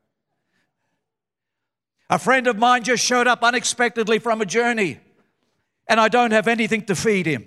A 2.11 2.19
friend 2.19 2.47
of 2.47 2.59
mine 2.59 2.85
just 2.85 3.05
showed 3.05 3.27
up 3.27 3.43
unexpectedly 3.43 4.19
from 4.19 4.41
a 4.41 4.47
journey, 4.47 4.99
and 5.87 6.01
I 6.01 6.09
don't 6.09 6.33
have 6.33 6.49
anything 6.49 6.85
to 6.87 6.97
feed 6.97 7.27
him. 7.27 7.47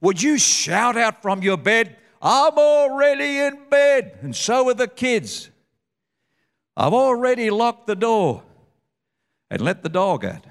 Would 0.00 0.22
you 0.22 0.38
shout 0.38 0.96
out 0.96 1.22
from 1.22 1.42
your 1.42 1.56
bed, 1.56 1.96
I'm 2.22 2.56
already 2.56 3.38
in 3.40 3.58
bed, 3.68 4.18
and 4.22 4.34
so 4.34 4.68
are 4.68 4.74
the 4.74 4.88
kids. 4.88 5.50
I've 6.76 6.94
already 6.94 7.50
locked 7.50 7.88
the 7.88 7.96
door 7.96 8.44
and 9.50 9.60
let 9.60 9.82
the 9.82 9.88
dog 9.88 10.24
out. 10.24 10.44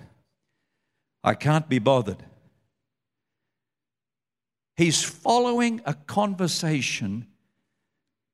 I 1.24 1.34
can't 1.34 1.68
be 1.68 1.80
bothered. 1.80 2.24
He's 4.76 5.04
following 5.04 5.82
a 5.86 5.94
conversation 5.94 7.28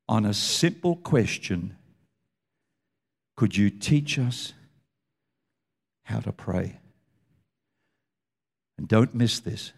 on 0.10 0.26
a 0.26 0.34
simple 0.34 0.98
question 0.98 1.78
Could 3.36 3.58
you 3.58 3.70
teach 3.70 4.20
us 4.20 4.54
how 6.04 6.20
to 6.20 6.32
pray? 6.32 6.80
And 8.78 8.88
don't 8.88 9.16
miss 9.16 9.40
this. 9.40 9.72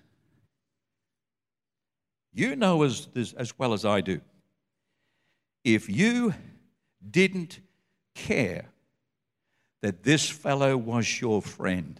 You 2.33 2.55
know 2.55 2.83
as, 2.83 3.07
as 3.15 3.57
well 3.57 3.73
as 3.73 3.85
I 3.85 4.01
do, 4.01 4.19
if 5.63 5.89
you 5.89 6.33
didn't 7.09 7.59
care 8.13 8.65
that 9.81 10.03
this 10.03 10.29
fellow 10.29 10.77
was 10.77 11.21
your 11.21 11.41
friend, 11.41 11.99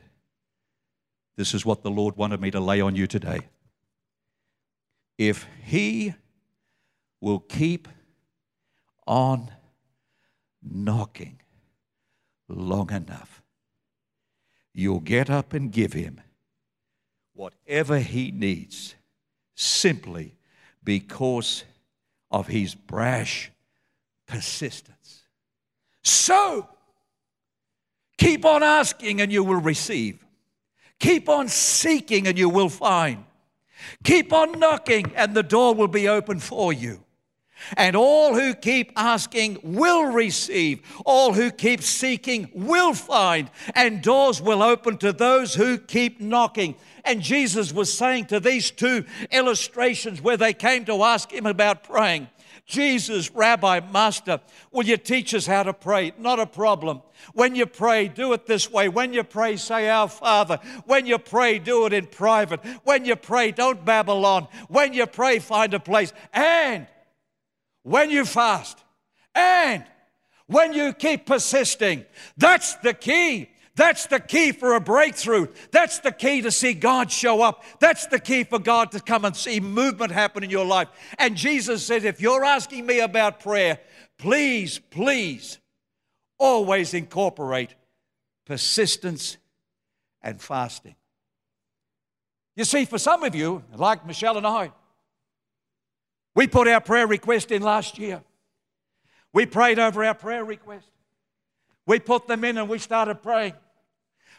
this 1.35 1.53
is 1.53 1.65
what 1.65 1.83
the 1.83 1.91
Lord 1.91 2.15
wanted 2.15 2.39
me 2.39 2.51
to 2.51 2.59
lay 2.59 2.81
on 2.81 2.95
you 2.95 3.07
today. 3.07 3.41
If 5.17 5.45
he 5.63 6.13
will 7.21 7.39
keep 7.39 7.87
on 9.07 9.51
knocking 10.61 11.39
long 12.47 12.91
enough, 12.91 13.41
you'll 14.73 14.99
get 14.99 15.29
up 15.29 15.53
and 15.53 15.71
give 15.71 15.93
him 15.93 16.21
whatever 17.33 17.99
he 17.99 18.31
needs 18.31 18.95
simply 19.55 20.35
because 20.83 21.63
of 22.31 22.47
his 22.47 22.75
brash 22.75 23.51
persistence. 24.27 25.23
So, 26.03 26.67
keep 28.25 28.43
on 28.43 28.63
asking 28.63 29.21
and 29.21 29.31
you 29.31 29.43
will 29.43 29.61
receive. 29.61 30.25
Keep 30.99 31.29
on 31.29 31.47
seeking 31.47 32.27
and 32.27 32.37
you 32.37 32.49
will 32.49 32.69
find. 32.69 33.23
Keep 34.03 34.33
on 34.33 34.59
knocking 34.59 35.11
and 35.15 35.35
the 35.35 35.43
door 35.43 35.75
will 35.75 35.87
be 35.87 36.07
open 36.07 36.39
for 36.39 36.73
you. 36.73 37.03
And 37.77 37.95
all 37.95 38.33
who 38.33 38.53
keep 38.53 38.91
asking 38.95 39.59
will 39.63 40.05
receive. 40.05 40.81
All 41.05 41.33
who 41.33 41.51
keep 41.51 41.81
seeking 41.81 42.49
will 42.53 42.93
find. 42.93 43.49
And 43.75 44.01
doors 44.01 44.41
will 44.41 44.61
open 44.63 44.97
to 44.97 45.13
those 45.13 45.53
who 45.53 45.77
keep 45.77 46.19
knocking. 46.19 46.75
And 47.03 47.21
Jesus 47.21 47.71
was 47.73 47.93
saying 47.93 48.25
to 48.25 48.39
these 48.39 48.71
two 48.71 49.05
illustrations 49.31 50.21
where 50.21 50.37
they 50.37 50.53
came 50.53 50.85
to 50.85 51.03
ask 51.03 51.31
him 51.31 51.45
about 51.45 51.83
praying, 51.83 52.27
Jesus, 52.65 53.29
Rabbi, 53.31 53.79
Master, 53.91 54.41
will 54.71 54.85
you 54.85 54.97
teach 54.97 55.35
us 55.35 55.45
how 55.45 55.63
to 55.63 55.73
pray? 55.73 56.13
Not 56.17 56.39
a 56.39 56.47
problem. 56.47 57.03
When 57.33 57.53
you 57.53 57.67
pray, 57.67 58.07
do 58.07 58.33
it 58.33 58.47
this 58.47 58.71
way. 58.71 58.89
When 58.89 59.13
you 59.13 59.23
pray, 59.23 59.57
say, 59.57 59.87
Our 59.87 60.09
Father. 60.09 60.59
When 60.85 61.05
you 61.05 61.19
pray, 61.19 61.59
do 61.59 61.85
it 61.85 61.93
in 61.93 62.07
private. 62.07 62.65
When 62.83 63.05
you 63.05 63.15
pray, 63.15 63.51
don't 63.51 63.85
babble 63.85 64.25
on. 64.25 64.47
When 64.67 64.93
you 64.93 65.05
pray, 65.05 65.37
find 65.37 65.75
a 65.75 65.79
place. 65.79 66.11
And 66.33 66.87
when 67.83 68.09
you 68.09 68.25
fast, 68.25 68.83
and 69.35 69.85
when 70.47 70.73
you 70.73 70.93
keep 70.93 71.27
persisting, 71.27 72.05
that's 72.35 72.75
the 72.75 72.95
key. 72.95 73.49
That's 73.75 74.05
the 74.05 74.21
key 74.21 74.53
for 74.53 74.75
a 74.75 74.79
breakthrough. 74.79 75.47
That's 75.71 75.99
the 75.99 76.13
key 76.13 76.41
to 76.41 76.51
see 76.51 76.73
God 76.73 77.11
show 77.11 77.41
up. 77.41 77.63
That's 77.79 78.07
the 78.07 78.19
key 78.19 78.45
for 78.45 78.57
God 78.57 78.91
to 78.91 79.01
come 79.01 79.25
and 79.25 79.35
see 79.35 79.59
movement 79.59 80.13
happen 80.13 80.43
in 80.45 80.49
your 80.49 80.65
life. 80.65 80.87
And 81.19 81.35
Jesus 81.35 81.85
said, 81.85 82.05
if 82.05 82.21
you're 82.21 82.45
asking 82.45 82.85
me 82.85 83.01
about 83.01 83.41
prayer, 83.41 83.79
please, 84.17 84.79
please 84.79 85.59
always 86.37 86.93
incorporate 86.93 87.75
persistence 88.45 89.35
and 90.21 90.41
fasting. 90.41 90.95
You 92.55 92.63
see, 92.63 92.85
for 92.85 92.97
some 92.97 93.23
of 93.23 93.35
you, 93.35 93.61
like 93.75 94.07
Michelle 94.07 94.37
and 94.37 94.47
I, 94.47 94.71
we 96.33 96.47
put 96.47 96.69
our 96.69 96.79
prayer 96.79 97.07
request 97.07 97.51
in 97.51 97.61
last 97.61 97.99
year. 97.99 98.23
We 99.33 99.45
prayed 99.45 99.79
over 99.79 100.05
our 100.05 100.13
prayer 100.13 100.45
request. 100.45 100.87
We 101.85 101.99
put 101.99 102.27
them 102.27 102.45
in 102.45 102.57
and 102.57 102.69
we 102.69 102.79
started 102.79 103.21
praying. 103.21 103.53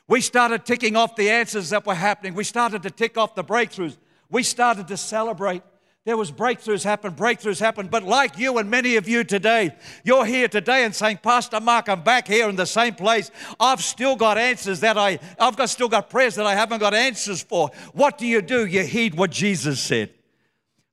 We 0.09 0.21
started 0.21 0.65
ticking 0.65 0.97
off 0.97 1.17
the 1.17 1.31
answers 1.31 1.71
that 1.71 1.87
were 1.87 1.95
happening. 1.95 2.35
We 2.35 2.45
started 2.45 2.83
to 2.85 2.91
tick 2.91 3.19
off 3.19 3.35
the 3.35 3.45
breakthroughs. 3.45 3.97
We 4.31 4.43
started 4.43 4.89
to 4.89 4.97
celebrate. 4.97 5.63
There 6.05 6.17
was 6.17 6.31
breakthroughs 6.31 6.85
happen, 6.85 7.15
breakthroughs 7.15 7.59
happen. 7.59 7.89
But 7.89 8.05
like 8.05 8.39
you 8.39 8.59
and 8.59 8.71
many 8.71 8.95
of 8.95 9.09
you 9.09 9.25
today, 9.25 9.75
you're 10.05 10.25
here 10.25 10.47
today 10.47 10.85
and 10.85 10.95
saying, 10.95 11.19
Pastor 11.21 11.59
Mark, 11.59 11.89
I'm 11.89 12.03
back 12.03 12.29
here 12.29 12.49
in 12.49 12.55
the 12.55 12.65
same 12.65 12.95
place. 12.95 13.33
I've 13.59 13.83
still 13.83 14.15
got 14.15 14.39
answers 14.39 14.79
that 14.81 14.97
I, 14.97 15.19
I've 15.37 15.57
got, 15.57 15.69
still 15.69 15.89
got 15.89 16.09
prayers 16.09 16.37
that 16.37 16.47
I 16.47 16.55
haven't 16.55 16.79
got 16.79 16.95
answers 16.95 17.43
for. 17.43 17.71
What 17.93 18.19
do 18.19 18.27
you 18.27 18.41
do? 18.41 18.67
You 18.67 18.85
heed 18.85 19.17
what 19.17 19.33
Jesus 19.33 19.81
said. 19.81 20.11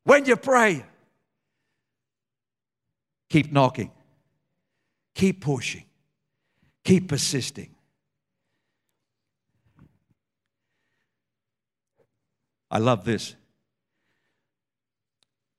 When 0.03 0.25
you 0.25 0.35
pray, 0.35 0.83
keep 3.29 3.51
knocking, 3.51 3.91
keep 5.13 5.41
pushing, 5.41 5.85
keep 6.83 7.07
persisting. 7.07 7.72
I 12.73 12.79
love 12.79 13.05
this. 13.05 13.35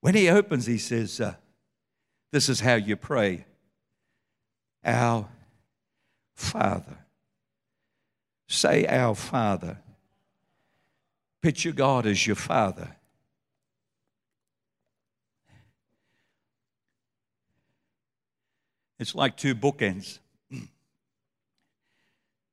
When 0.00 0.16
he 0.16 0.28
opens, 0.28 0.66
he 0.66 0.78
says, 0.78 1.20
uh, 1.20 1.36
This 2.32 2.48
is 2.48 2.58
how 2.58 2.74
you 2.74 2.96
pray. 2.96 3.44
Our 4.84 5.28
Father. 6.34 6.98
Say, 8.48 8.84
Our 8.86 9.14
Father. 9.14 9.78
Picture 11.40 11.70
God 11.70 12.04
as 12.04 12.26
your 12.26 12.34
Father. 12.34 12.96
It's 18.98 19.14
like 19.14 19.36
two 19.36 19.54
bookends. 19.54 20.18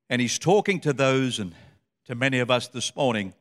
And 0.07 0.21
he's 0.21 0.37
talking 0.37 0.81
to 0.81 0.91
those 0.91 1.39
and 1.39 1.55
to 2.05 2.15
many 2.15 2.39
of 2.39 2.51
us 2.51 2.67
this 2.67 2.93
morning 2.97 3.33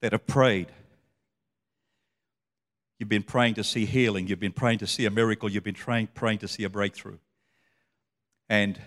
that 0.00 0.12
have 0.12 0.26
prayed. 0.26 0.68
You've 2.98 3.08
been 3.08 3.22
praying 3.22 3.54
to 3.54 3.64
see 3.64 3.84
healing. 3.84 4.26
You've 4.26 4.40
been 4.40 4.52
praying 4.52 4.78
to 4.78 4.86
see 4.86 5.04
a 5.06 5.10
miracle. 5.10 5.48
You've 5.48 5.64
been 5.64 5.74
praying, 5.74 6.38
to 6.38 6.48
see 6.48 6.64
a 6.64 6.68
breakthrough. 6.68 7.18
And 8.48 8.80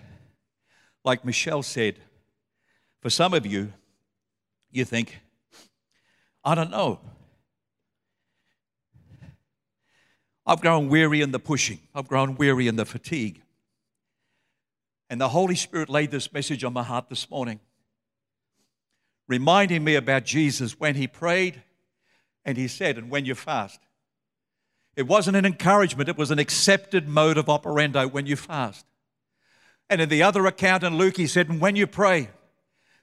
like 1.04 1.24
Michelle 1.24 1.62
said, 1.62 1.96
for 3.00 3.10
some 3.10 3.32
of 3.34 3.46
you, 3.46 3.72
you 4.70 4.84
think, 4.84 5.18
I 6.44 6.54
don't 6.54 6.70
know. 6.70 7.00
I've 10.44 10.60
grown 10.60 10.88
weary 10.88 11.20
in 11.20 11.30
the 11.30 11.38
pushing, 11.38 11.78
I've 11.94 12.08
grown 12.08 12.36
weary 12.36 12.66
in 12.66 12.76
the 12.76 12.84
fatigue. 12.84 13.40
And 15.08 15.20
the 15.20 15.28
Holy 15.28 15.54
Spirit 15.54 15.88
laid 15.88 16.10
this 16.10 16.32
message 16.32 16.64
on 16.64 16.72
my 16.72 16.82
heart 16.82 17.08
this 17.08 17.30
morning 17.30 17.60
reminding 19.28 19.84
me 19.84 19.94
about 19.94 20.24
Jesus 20.24 20.78
when 20.78 20.94
he 20.94 21.06
prayed 21.06 21.62
and 22.44 22.56
he 22.56 22.68
said, 22.68 22.98
and 22.98 23.10
when 23.10 23.24
you 23.24 23.34
fast. 23.34 23.80
It 24.96 25.06
wasn't 25.06 25.36
an 25.36 25.46
encouragement, 25.46 26.08
it 26.08 26.18
was 26.18 26.30
an 26.30 26.38
accepted 26.38 27.08
mode 27.08 27.38
of 27.38 27.48
operandi 27.48 28.04
when 28.04 28.26
you 28.26 28.36
fast. 28.36 28.84
And 29.88 30.00
in 30.00 30.08
the 30.08 30.22
other 30.22 30.46
account 30.46 30.82
in 30.82 30.98
Luke, 30.98 31.16
he 31.16 31.26
said, 31.26 31.48
and 31.48 31.60
when 31.60 31.76
you 31.76 31.86
pray, 31.86 32.30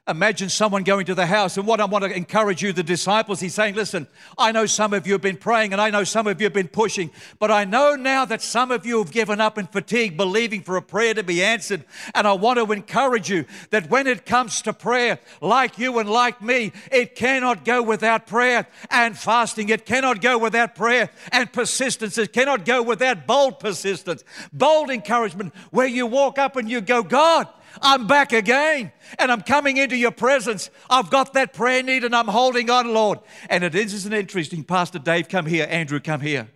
Imagine 0.09 0.49
someone 0.49 0.83
going 0.83 1.05
to 1.05 1.13
the 1.13 1.27
house, 1.27 1.55
and 1.57 1.67
what 1.67 1.79
I 1.79 1.85
want 1.85 2.03
to 2.03 2.11
encourage 2.11 2.63
you, 2.63 2.73
the 2.73 2.81
disciples, 2.81 3.39
he's 3.39 3.53
saying, 3.53 3.75
Listen, 3.75 4.07
I 4.39 4.51
know 4.51 4.65
some 4.65 4.91
of 4.91 5.05
you 5.05 5.13
have 5.13 5.21
been 5.21 5.37
praying, 5.37 5.71
and 5.71 5.79
I 5.79 5.91
know 5.91 6.03
some 6.03 6.25
of 6.25 6.41
you 6.41 6.45
have 6.45 6.53
been 6.53 6.67
pushing, 6.67 7.11
but 7.37 7.51
I 7.51 7.63
know 7.63 7.95
now 7.95 8.25
that 8.25 8.41
some 8.41 8.71
of 8.71 8.87
you 8.87 8.97
have 8.97 9.11
given 9.11 9.39
up 9.39 9.59
in 9.59 9.67
fatigue, 9.67 10.17
believing 10.17 10.63
for 10.63 10.77
a 10.77 10.81
prayer 10.81 11.13
to 11.13 11.21
be 11.21 11.43
answered. 11.43 11.85
And 12.15 12.25
I 12.25 12.33
want 12.33 12.57
to 12.57 12.71
encourage 12.71 13.29
you 13.29 13.45
that 13.69 13.91
when 13.91 14.07
it 14.07 14.25
comes 14.25 14.63
to 14.63 14.73
prayer, 14.73 15.19
like 15.41 15.77
you 15.77 15.99
and 15.99 16.09
like 16.09 16.41
me, 16.41 16.71
it 16.91 17.15
cannot 17.15 17.63
go 17.63 17.83
without 17.83 18.25
prayer 18.25 18.65
and 18.89 19.15
fasting. 19.15 19.69
It 19.69 19.85
cannot 19.85 20.21
go 20.21 20.39
without 20.39 20.73
prayer 20.73 21.11
and 21.31 21.53
persistence. 21.53 22.17
It 22.17 22.33
cannot 22.33 22.65
go 22.65 22.81
without 22.81 23.27
bold 23.27 23.59
persistence, 23.59 24.23
bold 24.51 24.89
encouragement, 24.89 25.53
where 25.69 25.87
you 25.87 26.07
walk 26.07 26.39
up 26.39 26.55
and 26.55 26.67
you 26.67 26.81
go, 26.81 27.03
God, 27.03 27.47
I'm 27.81 28.07
back 28.07 28.33
again 28.33 28.91
and 29.17 29.31
I'm 29.31 29.41
coming 29.41 29.77
into 29.77 29.95
your 29.95 30.11
presence. 30.11 30.69
I've 30.89 31.09
got 31.09 31.33
that 31.33 31.53
prayer 31.53 31.83
need 31.83 32.03
and 32.03 32.15
I'm 32.15 32.27
holding 32.27 32.69
on, 32.69 32.93
Lord. 32.93 33.19
And 33.49 33.63
it 33.63 33.75
is 33.75 33.93
isn't 33.93 34.13
interesting. 34.13 34.63
Pastor 34.63 34.99
Dave, 34.99 35.29
come 35.29 35.45
here. 35.45 35.67
Andrew, 35.69 35.99
come 35.99 36.21
here. 36.21 36.49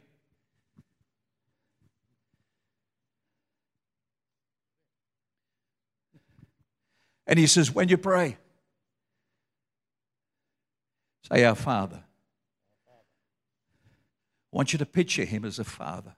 And 7.25 7.39
he 7.39 7.47
says, 7.47 7.71
when 7.71 7.87
you 7.87 7.97
pray, 7.97 8.37
say, 11.31 11.45
Our 11.45 11.55
Father. 11.55 12.03
I 14.53 14.55
want 14.55 14.71
you 14.71 14.79
to 14.79 14.85
picture 14.85 15.25
him 15.25 15.45
as 15.45 15.57
a 15.57 15.63
father. 15.63 16.15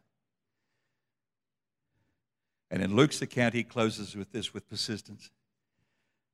And 2.76 2.84
in 2.84 2.94
Luke's 2.94 3.22
account, 3.22 3.54
he 3.54 3.64
closes 3.64 4.18
with 4.18 4.34
this 4.34 4.54
with 4.54 4.70
persistence. 4.70 5.32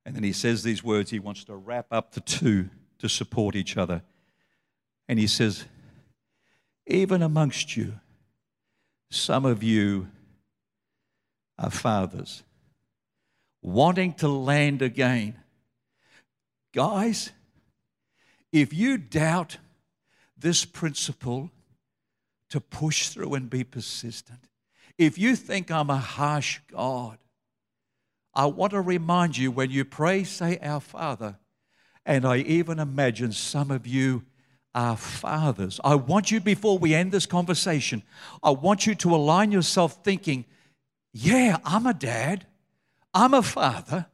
And 0.04 0.16
then 0.16 0.24
he 0.24 0.32
says 0.32 0.64
these 0.64 0.82
words. 0.82 1.10
He 1.10 1.20
wants 1.20 1.44
to 1.44 1.54
wrap 1.54 1.86
up 1.92 2.14
the 2.14 2.20
two 2.20 2.68
to 2.98 3.08
support 3.08 3.54
each 3.54 3.76
other. 3.76 4.02
And 5.08 5.20
he 5.20 5.28
says, 5.28 5.66
Even 6.84 7.22
amongst 7.22 7.76
you, 7.76 7.94
some 9.08 9.44
of 9.44 9.62
you 9.62 10.08
are 11.60 11.70
fathers 11.70 12.42
wanting 13.62 14.12
to 14.14 14.26
land 14.26 14.82
again. 14.82 15.36
Guys, 16.72 17.30
if 18.50 18.72
you 18.72 18.98
doubt 18.98 19.58
this 20.36 20.64
principle 20.64 21.52
to 22.48 22.60
push 22.60 23.10
through 23.10 23.32
and 23.34 23.48
be 23.48 23.62
persistent, 23.62 24.48
if 24.98 25.18
you 25.18 25.36
think 25.36 25.70
I'm 25.70 25.90
a 25.90 25.96
harsh 25.96 26.60
God, 26.70 27.18
I 28.34 28.46
want 28.46 28.72
to 28.72 28.80
remind 28.80 29.36
you 29.36 29.50
when 29.50 29.70
you 29.70 29.84
pray, 29.84 30.24
say, 30.24 30.58
Our 30.62 30.80
Father. 30.80 31.38
And 32.04 32.24
I 32.24 32.38
even 32.38 32.78
imagine 32.78 33.32
some 33.32 33.70
of 33.70 33.86
you 33.86 34.24
are 34.74 34.96
fathers. 34.96 35.80
I 35.84 35.94
want 35.94 36.30
you, 36.30 36.40
before 36.40 36.78
we 36.78 36.94
end 36.94 37.12
this 37.12 37.26
conversation, 37.26 38.02
I 38.42 38.50
want 38.50 38.86
you 38.86 38.94
to 38.96 39.14
align 39.14 39.52
yourself 39.52 40.02
thinking, 40.02 40.44
Yeah, 41.12 41.58
I'm 41.64 41.86
a 41.86 41.94
dad, 41.94 42.46
I'm 43.14 43.34
a 43.34 43.42
father, 43.42 44.06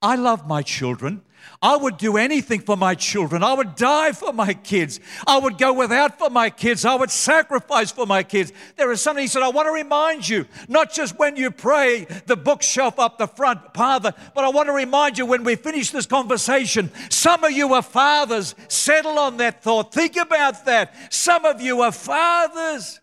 I 0.00 0.16
love 0.16 0.46
my 0.46 0.62
children. 0.62 1.22
I 1.60 1.76
would 1.76 1.96
do 1.96 2.16
anything 2.16 2.60
for 2.60 2.76
my 2.76 2.94
children. 2.94 3.44
I 3.44 3.52
would 3.52 3.76
die 3.76 4.12
for 4.12 4.32
my 4.32 4.52
kids. 4.52 4.98
I 5.26 5.38
would 5.38 5.58
go 5.58 5.72
without 5.72 6.18
for 6.18 6.28
my 6.28 6.50
kids. 6.50 6.84
I 6.84 6.96
would 6.96 7.10
sacrifice 7.10 7.92
for 7.92 8.04
my 8.04 8.22
kids. 8.24 8.52
There 8.76 8.90
is 8.90 9.00
something 9.00 9.22
he 9.22 9.28
said, 9.28 9.42
I 9.42 9.48
want 9.48 9.68
to 9.68 9.72
remind 9.72 10.28
you, 10.28 10.46
not 10.68 10.92
just 10.92 11.18
when 11.18 11.36
you 11.36 11.50
pray 11.50 12.06
the 12.26 12.36
bookshelf 12.36 12.98
up 12.98 13.18
the 13.18 13.28
front, 13.28 13.74
Father, 13.74 14.12
but 14.34 14.44
I 14.44 14.48
want 14.48 14.68
to 14.68 14.72
remind 14.72 15.18
you 15.18 15.26
when 15.26 15.44
we 15.44 15.54
finish 15.54 15.90
this 15.90 16.06
conversation, 16.06 16.90
some 17.10 17.44
of 17.44 17.52
you 17.52 17.74
are 17.74 17.82
fathers. 17.82 18.56
Settle 18.68 19.18
on 19.18 19.36
that 19.36 19.62
thought. 19.62 19.92
Think 19.92 20.16
about 20.16 20.64
that. 20.64 20.94
Some 21.12 21.44
of 21.44 21.60
you 21.60 21.82
are 21.82 21.92
fathers. 21.92 23.00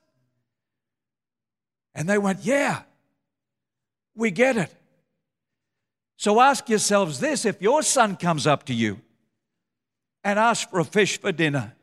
And 1.96 2.10
they 2.10 2.18
went, 2.18 2.40
Yeah, 2.42 2.82
we 4.16 4.32
get 4.32 4.58
it. 4.58 4.74
So 6.20 6.42
ask 6.42 6.68
yourselves 6.68 7.22
this 7.22 7.46
if 7.46 7.62
your 7.62 7.82
son 7.82 8.18
comes 8.18 8.46
up 8.46 8.66
to 8.66 8.74
you 8.74 9.00
and 10.22 10.38
asks 10.38 10.70
for 10.70 10.82
a 10.82 10.84
fish 10.84 11.18
for 11.18 11.32
dinner, 11.32 11.74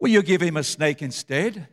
will 0.00 0.08
you 0.08 0.24
give 0.24 0.40
him 0.40 0.56
a 0.56 0.64
snake 0.64 1.02
instead? 1.02 1.68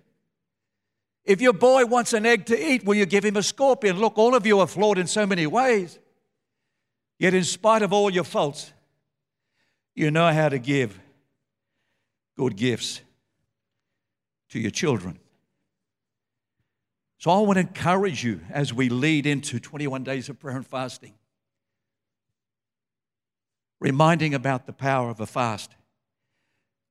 If 1.24 1.42
your 1.42 1.54
boy 1.54 1.88
wants 1.88 2.14
an 2.14 2.24
egg 2.24 2.46
to 2.46 2.72
eat, 2.72 2.86
will 2.86 2.94
you 2.94 3.08
give 3.08 3.26
him 3.26 3.36
a 3.36 3.42
scorpion? 3.42 3.98
Look, 3.98 4.16
all 4.20 4.36
of 4.36 4.46
you 4.46 4.60
are 4.60 4.68
flawed 4.68 5.00
in 5.00 5.08
so 5.08 5.26
many 5.26 5.48
ways. 5.48 5.98
Yet, 7.18 7.34
in 7.34 7.44
spite 7.44 7.82
of 7.82 7.92
all 7.92 8.12
your 8.12 8.26
faults, 8.26 8.72
you 9.96 10.12
know 10.12 10.32
how 10.32 10.50
to 10.50 10.60
give 10.60 11.00
good 12.38 12.58
gifts 12.58 13.02
to 14.50 14.60
your 14.60 14.70
children. 14.70 15.18
So, 17.18 17.32
I 17.32 17.40
want 17.40 17.56
to 17.56 17.62
encourage 17.62 18.24
you 18.24 18.42
as 18.52 18.72
we 18.72 18.90
lead 18.90 19.26
into 19.26 19.60
21 19.60 20.04
days 20.04 20.30
of 20.30 20.40
prayer 20.40 20.58
and 20.58 20.68
fasting 20.68 21.16
reminding 23.86 24.34
about 24.34 24.66
the 24.66 24.74
power 24.74 25.12
of 25.12 25.20
a 25.20 25.28
fast 25.28 25.76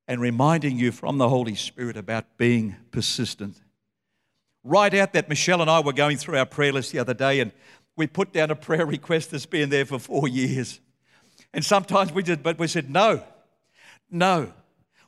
and 0.07 0.21
reminding 0.21 0.79
you 0.79 0.93
from 0.93 1.19
the 1.19 1.29
Holy 1.29 1.57
Spirit 1.57 1.97
about 1.97 2.25
being 2.37 2.77
persistent. 2.93 3.61
Right 4.63 4.95
out 4.95 5.13
that 5.15 5.29
Michelle 5.29 5.61
and 5.61 5.69
I 5.69 5.81
were 5.81 5.93
going 5.93 6.19
through 6.19 6.39
our 6.39 6.47
prayer 6.47 6.73
list 6.73 6.93
the 6.93 7.01
other 7.01 7.13
day, 7.13 7.41
and 7.41 7.51
we 7.97 8.07
put 8.07 8.33
down 8.33 8.53
a 8.53 8.55
prayer 8.55 8.87
request 8.87 9.33
that's 9.33 9.45
been 9.45 9.71
there 9.71 9.85
for 9.85 9.99
four 9.99 10.29
years. 10.29 10.79
And 11.53 11.65
sometimes 11.65 12.13
we 12.13 12.23
did, 12.23 12.45
but 12.45 12.61
we 12.61 12.69
said, 12.69 12.89
no, 12.89 13.25
no, 14.09 14.53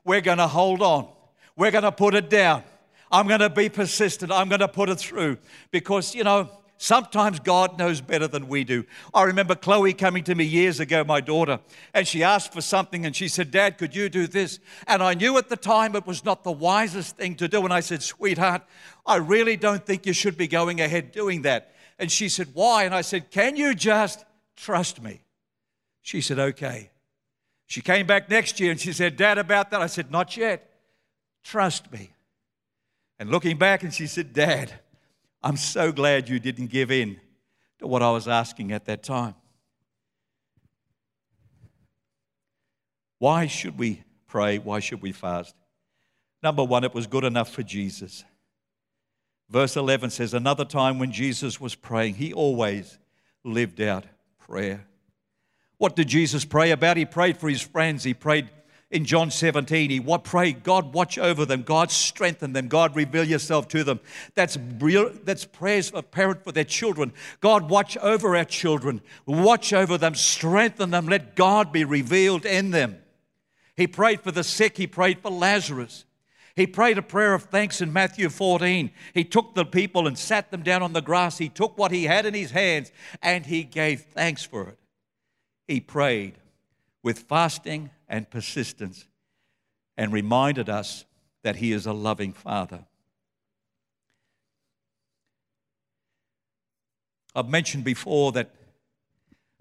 we're 0.05 0.22
going 0.22 0.38
to 0.38 0.49
hold 0.49 0.83
on. 0.83 1.07
We're 1.55 1.70
going 1.70 1.85
to 1.85 1.92
put 1.92 2.16
it 2.16 2.29
down. 2.29 2.64
I'm 3.12 3.29
going 3.29 3.38
to 3.38 3.49
be 3.49 3.68
persistent. 3.68 4.33
I'm 4.33 4.49
going 4.49 4.59
to 4.59 4.66
put 4.66 4.88
it 4.88 4.96
through 4.96 5.38
because, 5.70 6.16
you 6.16 6.25
know, 6.25 6.51
Sometimes 6.79 7.41
God 7.41 7.79
knows 7.79 8.03
better 8.03 8.29
than 8.29 8.49
we 8.49 8.62
do. 8.62 8.85
I 9.15 9.23
remember 9.23 9.55
Chloe 9.55 9.95
coming 9.95 10.25
to 10.25 10.35
me 10.35 10.45
years 10.45 10.79
ago, 10.79 11.05
my 11.05 11.23
daughter, 11.23 11.61
and 11.95 12.07
she 12.07 12.23
asked 12.23 12.53
for 12.53 12.61
something 12.61 13.07
and 13.07 13.17
she 13.17 13.29
said, 13.29 13.51
Dad, 13.51 13.79
could 13.79 13.97
you 13.97 14.11
do 14.11 14.27
this? 14.27 14.59
And 14.87 15.03
I 15.03 15.15
knew 15.15 15.39
at 15.39 15.49
the 15.49 15.57
time 15.57 15.97
it 15.97 16.07
was 16.07 16.25
not 16.25 16.45
the 16.45 16.53
wisest 16.53 17.17
thing 17.17 17.35
to 17.37 17.49
do. 17.49 17.65
And 17.65 17.73
I 17.73 17.81
said, 17.81 18.03
Sweetheart, 18.03 18.62
I 19.07 19.17
really 19.17 19.57
don't 19.57 19.87
think 19.87 20.05
you 20.05 20.12
should 20.12 20.37
be 20.37 20.49
going 20.49 20.81
ahead 20.81 21.12
doing 21.12 21.43
that. 21.43 21.73
And 21.99 22.12
she 22.12 22.29
said, 22.29 22.49
Why? 22.53 22.85
And 22.85 22.95
I 22.95 23.01
said, 23.01 23.31
Can 23.31 23.57
you 23.57 23.75
just 23.75 24.25
trust 24.55 25.03
me? 25.03 25.23
She 26.03 26.21
said, 26.21 26.39
Okay. 26.39 26.91
She 27.69 27.81
came 27.81 28.07
back 28.07 28.29
next 28.29 28.61
year 28.61 28.71
and 28.71 28.79
she 28.79 28.93
said, 28.93 29.17
Dad, 29.17 29.39
about 29.39 29.71
that. 29.71 29.81
I 29.81 29.87
said, 29.87 30.11
Not 30.11 30.37
yet. 30.37 30.71
Trust 31.43 31.91
me. 31.91 32.11
And 33.19 33.31
looking 33.31 33.57
back, 33.57 33.83
and 33.83 33.95
she 33.95 34.07
said, 34.07 34.33
Dad, 34.33 34.75
I'm 35.47 35.57
so 35.57 35.93
glad 35.93 36.29
you 36.29 36.41
didn't 36.41 36.73
give 36.73 36.91
in 36.91 37.21
to 37.79 37.87
what 37.87 38.03
I 38.03 38.11
was 38.11 38.27
asking 38.27 38.73
at 38.73 38.87
that 38.87 39.05
time. 39.05 39.37
Why 43.21 43.47
should 43.47 43.79
we 43.79 44.03
pray? 44.27 44.59
Why 44.59 44.81
should 44.81 45.01
we 45.01 45.13
fast? 45.13 45.55
Number 46.43 46.65
one, 46.65 46.83
it 46.83 46.93
was 46.93 47.07
good 47.07 47.23
enough 47.23 47.53
for 47.53 47.63
Jesus. 47.63 48.25
Verse 49.49 49.77
11 49.77 50.11
says, 50.11 50.35
Another 50.35 50.65
time 50.65 50.99
when 50.99 51.13
Jesus 51.13 51.61
was 51.61 51.77
praying, 51.77 52.15
he 52.15 52.33
always 52.33 52.99
lived 53.45 53.81
out 53.81 54.05
prayer. 54.41 54.85
What 55.79 55.95
did 55.95 56.09
Jesus 56.09 56.45
pray 56.45 56.73
about? 56.73 56.97
He 56.97 57.05
prayed 57.05 57.37
for 57.37 57.49
his 57.49 57.63
friends, 57.63 58.03
he 58.03 58.15
prayed 58.15 58.51
in 58.90 59.05
John 59.05 59.33
17, 59.33 59.90
he 59.90 59.99
what 59.99 60.22
pray, 60.22 60.53
God 60.53 60.94
watch 60.94 61.18
over 61.18 61.44
them, 61.44 61.62
God 61.62 61.90
strengthen 61.90 62.53
them, 62.53 62.68
God 62.68 62.94
reveal 62.94 63.25
yourself 63.25 63.66
to 63.68 63.83
them. 63.83 63.99
That's 64.35 64.57
real, 64.79 65.11
that's 65.25 65.44
prayers 65.44 65.90
of 65.90 66.12
parent 66.12 66.44
for 66.44 66.53
their 66.53 66.64
children. 66.64 67.12
God 67.40 67.68
watch 67.68 67.96
over 67.96 68.37
our 68.37 68.44
children, 68.44 69.01
watch 69.27 69.72
over 69.72 69.99
them, 69.99 70.14
strengthen 70.14 70.90
them, 70.90 71.09
let 71.09 71.35
God 71.35 71.72
be 71.72 71.85
revealed 71.85 72.46
in 72.46 72.70
them. 72.70 72.99
He 73.77 73.88
prayed 73.88 74.20
for 74.20 74.31
the 74.31 74.44
sick, 74.44 74.77
he 74.77 74.87
prayed 74.87 75.18
for 75.18 75.33
Lazarus. 75.33 76.05
He 76.55 76.66
prayed 76.66 76.96
a 76.96 77.03
prayer 77.03 77.35
of 77.35 77.42
thanks 77.42 77.83
in 77.83 77.92
Matthew 77.92 78.31
14. 78.31 78.90
He 79.12 79.25
took 79.25 79.55
the 79.55 79.66
people 79.66 80.07
and 80.07 80.16
sat 80.16 80.51
them 80.51 80.62
down 80.62 80.83
on 80.83 80.94
the 80.94 81.03
grass. 81.03 81.37
He 81.37 81.51
took 81.51 81.77
what 81.77 81.92
he 81.92 82.05
had 82.05 82.25
in 82.25 82.33
his 82.33 82.53
hands 82.53 82.92
and 83.20 83.44
he 83.44 83.62
gave 83.62 84.07
thanks 84.12 84.42
for 84.42 84.68
it. 84.68 84.79
He 85.68 85.81
prayed 85.81 86.38
with 87.03 87.18
fasting 87.18 87.90
and 88.09 88.31
persistence 88.31 89.07
and 89.97 90.12
reminded 90.12 90.69
us 90.69 91.05
that 91.42 91.57
He 91.57 91.73
is 91.73 91.87
a 91.87 91.92
loving 91.92 92.33
Father. 92.33 92.85
I've 97.35 97.49
mentioned 97.49 97.85
before 97.85 98.33
that 98.33 98.51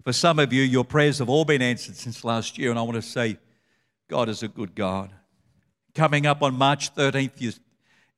for 0.02 0.12
some 0.12 0.38
of 0.38 0.52
you, 0.52 0.62
your 0.62 0.84
prayers 0.84 1.18
have 1.18 1.28
all 1.28 1.44
been 1.44 1.60
answered 1.60 1.96
since 1.96 2.24
last 2.24 2.58
year, 2.58 2.70
and 2.70 2.78
I 2.78 2.82
want 2.82 2.94
to 2.94 3.02
say, 3.02 3.38
God 4.08 4.28
is 4.28 4.42
a 4.42 4.48
good 4.48 4.74
God. 4.74 5.10
Coming 5.94 6.26
up 6.26 6.42
on 6.42 6.54
March 6.54 6.94
13th 6.94 7.58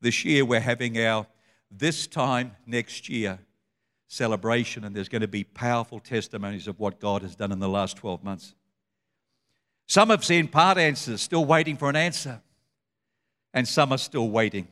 this 0.00 0.24
year, 0.24 0.44
we're 0.44 0.60
having 0.60 0.98
our 0.98 1.26
this 1.70 2.06
time 2.06 2.56
next 2.66 3.08
year 3.08 3.38
celebration, 4.06 4.84
and 4.84 4.94
there's 4.94 5.08
going 5.08 5.22
to 5.22 5.28
be 5.28 5.44
powerful 5.44 5.98
testimonies 5.98 6.68
of 6.68 6.78
what 6.78 7.00
God 7.00 7.22
has 7.22 7.34
done 7.34 7.52
in 7.52 7.58
the 7.58 7.68
last 7.68 7.96
12 7.96 8.22
months. 8.22 8.54
Some 9.88 10.10
have 10.10 10.22
seen 10.22 10.48
part 10.48 10.76
answers, 10.76 11.22
still 11.22 11.46
waiting 11.46 11.78
for 11.78 11.88
an 11.88 11.96
answer, 11.96 12.42
and 13.54 13.66
some 13.66 13.90
are 13.90 13.98
still 13.98 14.28
waiting. 14.28 14.68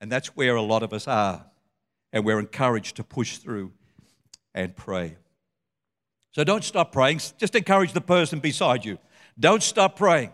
And 0.00 0.10
that's 0.10 0.28
where 0.28 0.56
a 0.56 0.62
lot 0.62 0.82
of 0.82 0.94
us 0.94 1.06
are, 1.06 1.44
and 2.10 2.24
we're 2.24 2.40
encouraged 2.40 2.96
to 2.96 3.04
push 3.04 3.36
through 3.36 3.72
and 4.54 4.74
pray. 4.74 5.16
So 6.32 6.44
don't 6.44 6.64
stop 6.64 6.92
praying. 6.92 7.20
Just 7.36 7.54
encourage 7.54 7.92
the 7.92 8.00
person 8.00 8.40
beside 8.40 8.86
you. 8.86 8.98
Don't 9.38 9.62
stop 9.62 9.96
praying. 9.96 10.32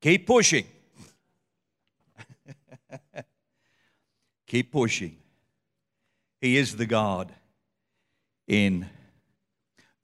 Keep 0.00 0.26
pushing. 0.26 0.66
Keep 4.46 4.70
pushing. 4.70 5.16
He 6.40 6.56
is 6.58 6.76
the 6.76 6.86
God 6.86 7.32
in 8.46 8.88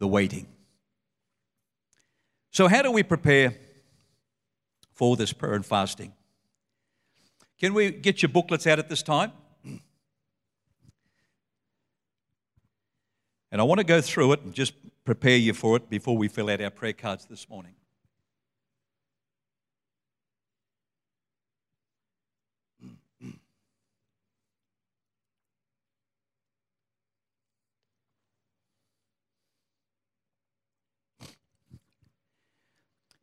the 0.00 0.08
waiting. 0.08 0.48
So, 2.50 2.66
how 2.66 2.82
do 2.82 2.90
we 2.90 3.04
prepare 3.04 3.54
for 4.92 5.16
this 5.16 5.32
prayer 5.32 5.54
and 5.54 5.64
fasting? 5.64 6.12
Can 7.60 7.74
we 7.74 7.92
get 7.92 8.22
your 8.22 8.30
booklets 8.30 8.66
out 8.66 8.80
at 8.80 8.88
this 8.88 9.02
time? 9.02 9.32
And 13.52 13.60
I 13.60 13.64
want 13.64 13.78
to 13.78 13.84
go 13.84 14.00
through 14.00 14.32
it 14.32 14.42
and 14.42 14.54
just 14.54 14.72
prepare 15.04 15.36
you 15.36 15.52
for 15.52 15.76
it 15.76 15.90
before 15.90 16.16
we 16.16 16.28
fill 16.28 16.50
out 16.50 16.60
our 16.60 16.70
prayer 16.70 16.92
cards 16.92 17.26
this 17.26 17.48
morning. 17.48 17.74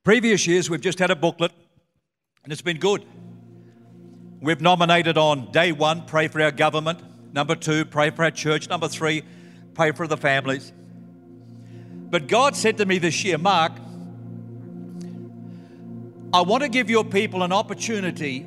Previous 0.07 0.47
years, 0.47 0.69
we've 0.69 0.79
just 0.79 0.99
had 0.99 1.11
a 1.11 1.17
booklet, 1.17 1.51
and 2.45 2.53
it's 2.53 2.61
been 2.61 2.77
good. 2.77 3.03
We've 4.39 4.61
nominated 4.61 5.17
on 5.17 5.51
day 5.51 5.73
one, 5.73 6.05
pray 6.05 6.29
for 6.29 6.41
our 6.41 6.51
government. 6.51 7.01
Number 7.33 7.55
two, 7.55 7.83
pray 7.83 8.11
for 8.11 8.23
our 8.23 8.31
church. 8.31 8.69
Number 8.69 8.87
three, 8.87 9.23
pray 9.73 9.91
for 9.91 10.07
the 10.07 10.15
families. 10.15 10.71
But 12.09 12.29
God 12.29 12.55
said 12.55 12.77
to 12.77 12.85
me 12.85 12.99
this 12.99 13.21
year, 13.25 13.37
Mark, 13.37 13.73
I 16.33 16.39
want 16.39 16.63
to 16.63 16.69
give 16.69 16.89
your 16.89 17.03
people 17.03 17.43
an 17.43 17.51
opportunity 17.51 18.45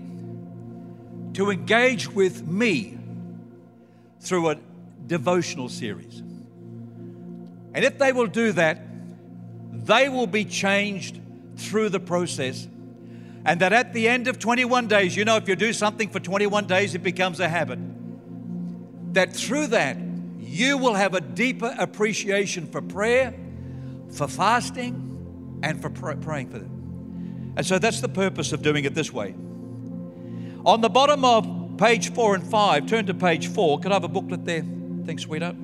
to 1.35 1.51
engage 1.51 2.09
with 2.09 2.47
me 2.47 2.97
through 4.19 4.49
a 4.49 4.57
devotional 5.07 5.69
series. 5.69 6.21
And 7.75 7.85
if 7.85 7.99
they 7.99 8.13
will 8.13 8.29
do 8.29 8.53
that, 8.53 8.81
they 9.71 10.09
will 10.09 10.27
be 10.27 10.47
changed 10.47 11.21
through 11.61 11.91
the 11.91 12.01
process. 12.01 12.67
And 13.45 13.61
that 13.61 13.73
at 13.73 13.93
the 13.93 14.09
end 14.09 14.29
of 14.29 14.39
21 14.39 14.89
days, 14.89 15.17
you 15.17 15.25
know, 15.25 15.37
if 15.37 15.49
you 15.49 15.57
do 15.57 15.73
something 15.73 16.11
for 16.11 16.21
21 16.21 16.67
days, 16.67 16.95
it 16.95 17.03
becomes 17.03 17.41
a 17.41 17.49
habit. 17.49 17.79
That 19.15 19.33
through 19.33 19.69
that, 19.69 19.97
you 20.39 20.79
will 20.79 20.95
have 20.95 21.15
a 21.15 21.21
deeper 21.21 21.75
appreciation 21.79 22.67
for 22.67 22.83
prayer, 22.83 23.35
for 24.11 24.29
fasting, 24.29 25.61
and 25.63 25.81
for 25.81 25.91
pr- 25.91 26.13
praying 26.17 26.51
for 26.51 26.59
them. 26.59 27.55
And 27.57 27.67
so 27.67 27.79
that's 27.79 28.01
the 28.01 28.09
purpose 28.09 28.53
of 28.53 28.63
doing 28.63 28.85
it 28.85 28.95
this 28.95 29.13
way. 29.13 29.35
On 30.65 30.81
the 30.81 30.91
bottom 30.91 31.25
of 31.25 31.77
page 31.79 32.13
four 32.13 32.35
and 32.35 32.45
five, 32.47 32.87
turn 32.87 33.07
to 33.07 33.15
page 33.15 33.49
four. 33.49 33.81
Could 33.81 33.93
I 33.93 33.95
have 33.95 34.05
a 34.05 34.09
booklet 34.09 34.45
there? 34.45 34.65
Thanks, 35.07 35.23
sweetheart. 35.23 35.57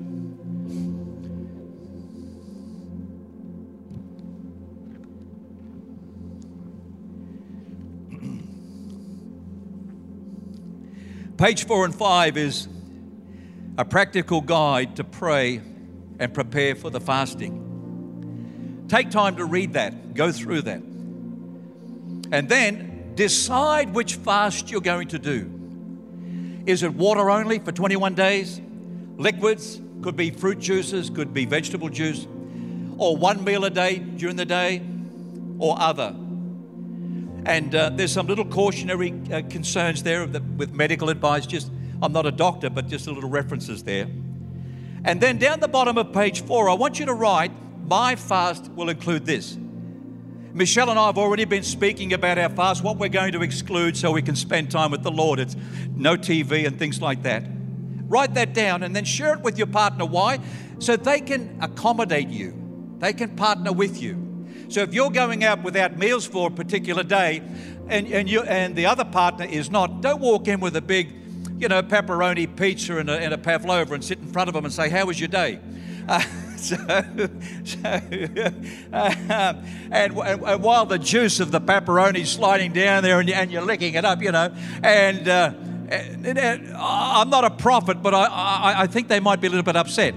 Page 11.37 11.65
four 11.67 11.85
and 11.85 11.93
five 11.93 12.35
is 12.35 12.67
a 13.77 13.85
practical 13.85 14.41
guide 14.41 14.95
to 14.95 15.03
pray 15.03 15.61
and 16.19 16.33
prepare 16.33 16.73
for 16.73 16.89
the 16.89 16.99
fasting. 16.99 18.85
Take 18.87 19.11
time 19.11 19.35
to 19.35 19.45
read 19.45 19.73
that, 19.73 20.15
go 20.15 20.31
through 20.31 20.63
that. 20.63 20.81
And 22.31 22.49
then 22.49 23.13
decide 23.13 23.93
which 23.93 24.15
fast 24.15 24.71
you're 24.71 24.81
going 24.81 25.09
to 25.09 25.19
do. 25.19 26.63
Is 26.65 26.81
it 26.81 26.95
water 26.95 27.29
only 27.29 27.59
for 27.59 27.71
21 27.71 28.15
days? 28.15 28.59
Liquids, 29.17 29.79
could 30.01 30.15
be 30.15 30.31
fruit 30.31 30.57
juices, 30.57 31.11
could 31.11 31.35
be 31.35 31.45
vegetable 31.45 31.89
juice, 31.89 32.25
or 32.97 33.15
one 33.15 33.43
meal 33.43 33.63
a 33.65 33.69
day 33.69 33.99
during 33.99 34.37
the 34.37 34.45
day, 34.45 34.81
or 35.59 35.79
other. 35.79 36.15
And 37.47 37.73
uh, 37.73 37.91
there's 37.91 38.11
some 38.11 38.27
little 38.27 38.43
cautionary 38.43 39.13
uh, 39.31 39.41
concerns 39.49 40.03
there 40.03 40.27
with 40.27 40.73
medical 40.73 41.09
advice. 41.09 41.45
Just, 41.45 41.71
I'm 42.01 42.11
not 42.11 42.25
a 42.25 42.31
doctor, 42.31 42.69
but 42.69 42.89
just 42.89 43.07
a 43.07 43.11
little 43.13 43.29
references 43.29 43.83
there. 43.85 44.05
And 45.05 45.21
then 45.21 45.37
down 45.37 45.61
the 45.61 45.69
bottom 45.69 45.97
of 45.97 46.11
page 46.11 46.43
four, 46.43 46.69
I 46.69 46.73
want 46.73 46.99
you 46.99 47.05
to 47.05 47.13
write, 47.13 47.53
My 47.85 48.17
fast 48.17 48.69
will 48.73 48.89
include 48.89 49.25
this. 49.25 49.57
Michelle 50.53 50.89
and 50.89 50.99
I 50.99 51.05
have 51.05 51.17
already 51.17 51.45
been 51.45 51.63
speaking 51.63 52.11
about 52.11 52.37
our 52.37 52.49
fast, 52.49 52.83
what 52.83 52.97
we're 52.97 53.07
going 53.07 53.31
to 53.31 53.41
exclude 53.41 53.95
so 53.95 54.11
we 54.11 54.21
can 54.21 54.35
spend 54.35 54.69
time 54.69 54.91
with 54.91 55.03
the 55.03 55.11
Lord. 55.11 55.39
It's 55.39 55.55
no 55.95 56.17
TV 56.17 56.67
and 56.67 56.77
things 56.77 57.01
like 57.01 57.23
that. 57.23 57.45
Write 58.09 58.33
that 58.33 58.53
down 58.53 58.83
and 58.83 58.93
then 58.93 59.05
share 59.05 59.33
it 59.33 59.39
with 59.39 59.57
your 59.57 59.67
partner. 59.67 60.05
Why? 60.05 60.39
So 60.79 60.97
they 60.97 61.21
can 61.21 61.59
accommodate 61.61 62.27
you, 62.27 62.97
they 62.97 63.13
can 63.13 63.37
partner 63.37 63.71
with 63.71 64.01
you. 64.01 64.26
So 64.69 64.81
if 64.81 64.93
you're 64.93 65.11
going 65.11 65.43
out 65.43 65.63
without 65.63 65.97
meals 65.97 66.25
for 66.25 66.47
a 66.47 66.51
particular 66.51 67.03
day 67.03 67.41
and, 67.87 68.07
and, 68.07 68.29
you, 68.29 68.41
and 68.41 68.75
the 68.75 68.85
other 68.85 69.05
partner 69.05 69.45
is 69.45 69.71
not, 69.71 70.01
don't 70.01 70.19
walk 70.19 70.47
in 70.47 70.59
with 70.59 70.75
a 70.75 70.81
big, 70.81 71.09
you 71.57 71.69
know, 71.69 71.81
pepperoni 71.81 72.53
pizza 72.53 72.97
and 72.97 73.09
a, 73.09 73.17
and 73.17 73.33
a 73.33 73.37
pavlova 73.37 73.93
and 73.93 74.03
sit 74.03 74.19
in 74.19 74.27
front 74.27 74.49
of 74.49 74.53
them 74.53 74.65
and 74.65 74.73
say, 74.73 74.89
How 74.89 75.05
was 75.05 75.19
your 75.19 75.29
day? 75.29 75.59
Uh, 76.09 76.21
so, 76.55 76.77
so 77.65 77.79
uh, 78.93 79.53
and, 79.91 80.17
and, 80.17 80.63
while 80.63 80.85
the 80.85 80.97
juice 80.97 81.41
of 81.41 81.51
the 81.51 81.59
pepperoni 81.59 82.21
is 82.21 82.31
sliding 82.31 82.71
down 82.71 83.03
there 83.03 83.19
and, 83.19 83.29
and 83.29 83.51
you're 83.51 83.61
licking 83.61 83.93
it 83.93 84.05
up, 84.05 84.21
you 84.21 84.31
know, 84.31 84.55
and, 84.83 85.27
uh, 85.27 85.51
and 85.89 86.39
I'm 86.77 87.29
not 87.29 87.43
a 87.43 87.49
prophet, 87.49 88.01
but 88.01 88.13
I, 88.13 88.23
I, 88.23 88.81
I, 88.83 88.87
think 88.87 89.09
they 89.09 89.19
might 89.19 89.41
be 89.41 89.47
a 89.47 89.49
little 89.49 89.65
bit 89.65 89.75
upset. 89.75 90.15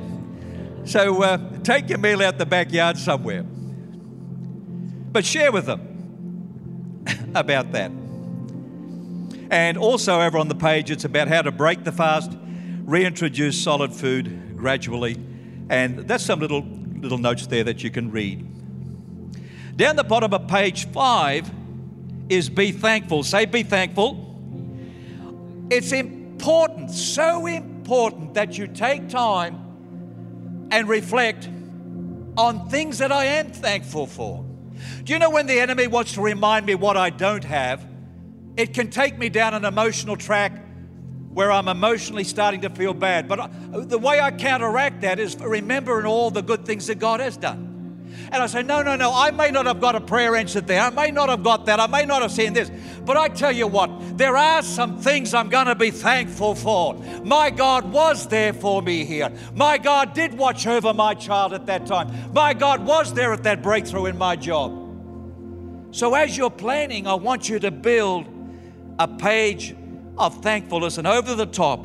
So 0.84 1.24
uh, 1.24 1.38
take 1.64 1.88
your 1.88 1.98
meal 1.98 2.22
out 2.22 2.38
the 2.38 2.46
backyard 2.46 2.96
somewhere. 2.96 3.44
But 5.12 5.24
share 5.24 5.50
with 5.50 5.66
them 5.66 7.04
about 7.34 7.72
that. 7.72 7.90
And 9.50 9.76
also, 9.76 10.20
over 10.20 10.38
on 10.38 10.48
the 10.48 10.54
page, 10.54 10.90
it's 10.90 11.04
about 11.04 11.26
how 11.26 11.42
to 11.42 11.50
break 11.50 11.82
the 11.82 11.90
fast, 11.90 12.30
reintroduce 12.84 13.60
solid 13.60 13.92
food 13.92 14.56
gradually. 14.56 15.16
And 15.68 15.98
that's 16.00 16.24
some 16.24 16.38
little, 16.38 16.62
little 16.62 17.18
notes 17.18 17.48
there 17.48 17.64
that 17.64 17.82
you 17.82 17.90
can 17.90 18.12
read. 18.12 18.46
Down 19.76 19.96
the 19.96 20.04
bottom 20.04 20.32
of 20.32 20.46
page 20.46 20.86
five 20.90 21.50
is 22.28 22.48
be 22.48 22.70
thankful. 22.70 23.24
Say, 23.24 23.46
be 23.46 23.64
thankful. 23.64 24.26
It's 25.68 25.90
important, 25.92 26.90
so 26.90 27.46
important 27.46 28.34
that 28.34 28.56
you 28.56 28.68
take 28.68 29.08
time 29.08 30.68
and 30.70 30.88
reflect 30.88 31.48
on 32.36 32.68
things 32.68 32.98
that 32.98 33.10
I 33.10 33.24
am 33.24 33.50
thankful 33.50 34.06
for. 34.06 34.44
Do 35.04 35.12
you 35.12 35.18
know 35.18 35.30
when 35.30 35.46
the 35.46 35.60
enemy 35.60 35.86
wants 35.86 36.12
to 36.14 36.20
remind 36.20 36.66
me 36.66 36.74
what 36.74 36.96
I 36.96 37.10
don't 37.10 37.44
have? 37.44 37.86
It 38.56 38.74
can 38.74 38.90
take 38.90 39.18
me 39.18 39.28
down 39.28 39.54
an 39.54 39.64
emotional 39.64 40.16
track 40.16 40.52
where 41.32 41.52
I'm 41.52 41.68
emotionally 41.68 42.24
starting 42.24 42.62
to 42.62 42.70
feel 42.70 42.92
bad. 42.92 43.28
But 43.28 43.40
uh, 43.40 43.48
the 43.72 43.98
way 43.98 44.20
I 44.20 44.30
counteract 44.32 45.02
that 45.02 45.20
is 45.20 45.36
remembering 45.36 46.06
all 46.06 46.30
the 46.30 46.42
good 46.42 46.66
things 46.66 46.88
that 46.88 46.98
God 46.98 47.20
has 47.20 47.36
done. 47.36 47.69
And 48.32 48.40
I 48.44 48.46
say, 48.46 48.62
no, 48.62 48.80
no, 48.80 48.94
no, 48.94 49.12
I 49.12 49.32
may 49.32 49.50
not 49.50 49.66
have 49.66 49.80
got 49.80 49.96
a 49.96 50.00
prayer 50.00 50.36
answered 50.36 50.68
there. 50.68 50.80
I 50.80 50.90
may 50.90 51.10
not 51.10 51.28
have 51.28 51.42
got 51.42 51.66
that. 51.66 51.80
I 51.80 51.88
may 51.88 52.04
not 52.04 52.22
have 52.22 52.30
seen 52.30 52.52
this. 52.52 52.70
But 53.04 53.16
I 53.16 53.26
tell 53.28 53.50
you 53.50 53.66
what, 53.66 53.90
there 54.16 54.36
are 54.36 54.62
some 54.62 54.98
things 55.00 55.34
I'm 55.34 55.48
going 55.48 55.66
to 55.66 55.74
be 55.74 55.90
thankful 55.90 56.54
for. 56.54 56.94
My 57.24 57.50
God 57.50 57.90
was 57.90 58.28
there 58.28 58.52
for 58.52 58.82
me 58.82 59.04
here. 59.04 59.32
My 59.54 59.78
God 59.78 60.14
did 60.14 60.34
watch 60.34 60.66
over 60.68 60.94
my 60.94 61.14
child 61.14 61.54
at 61.54 61.66
that 61.66 61.86
time. 61.86 62.32
My 62.32 62.54
God 62.54 62.86
was 62.86 63.12
there 63.14 63.32
at 63.32 63.42
that 63.42 63.62
breakthrough 63.62 64.06
in 64.06 64.16
my 64.16 64.36
job. 64.36 64.76
So 65.90 66.14
as 66.14 66.36
you're 66.36 66.50
planning, 66.50 67.08
I 67.08 67.14
want 67.14 67.48
you 67.48 67.58
to 67.58 67.72
build 67.72 68.26
a 69.00 69.08
page 69.08 69.74
of 70.16 70.40
thankfulness. 70.40 70.98
And 70.98 71.06
over 71.06 71.34
the 71.34 71.46
top, 71.46 71.80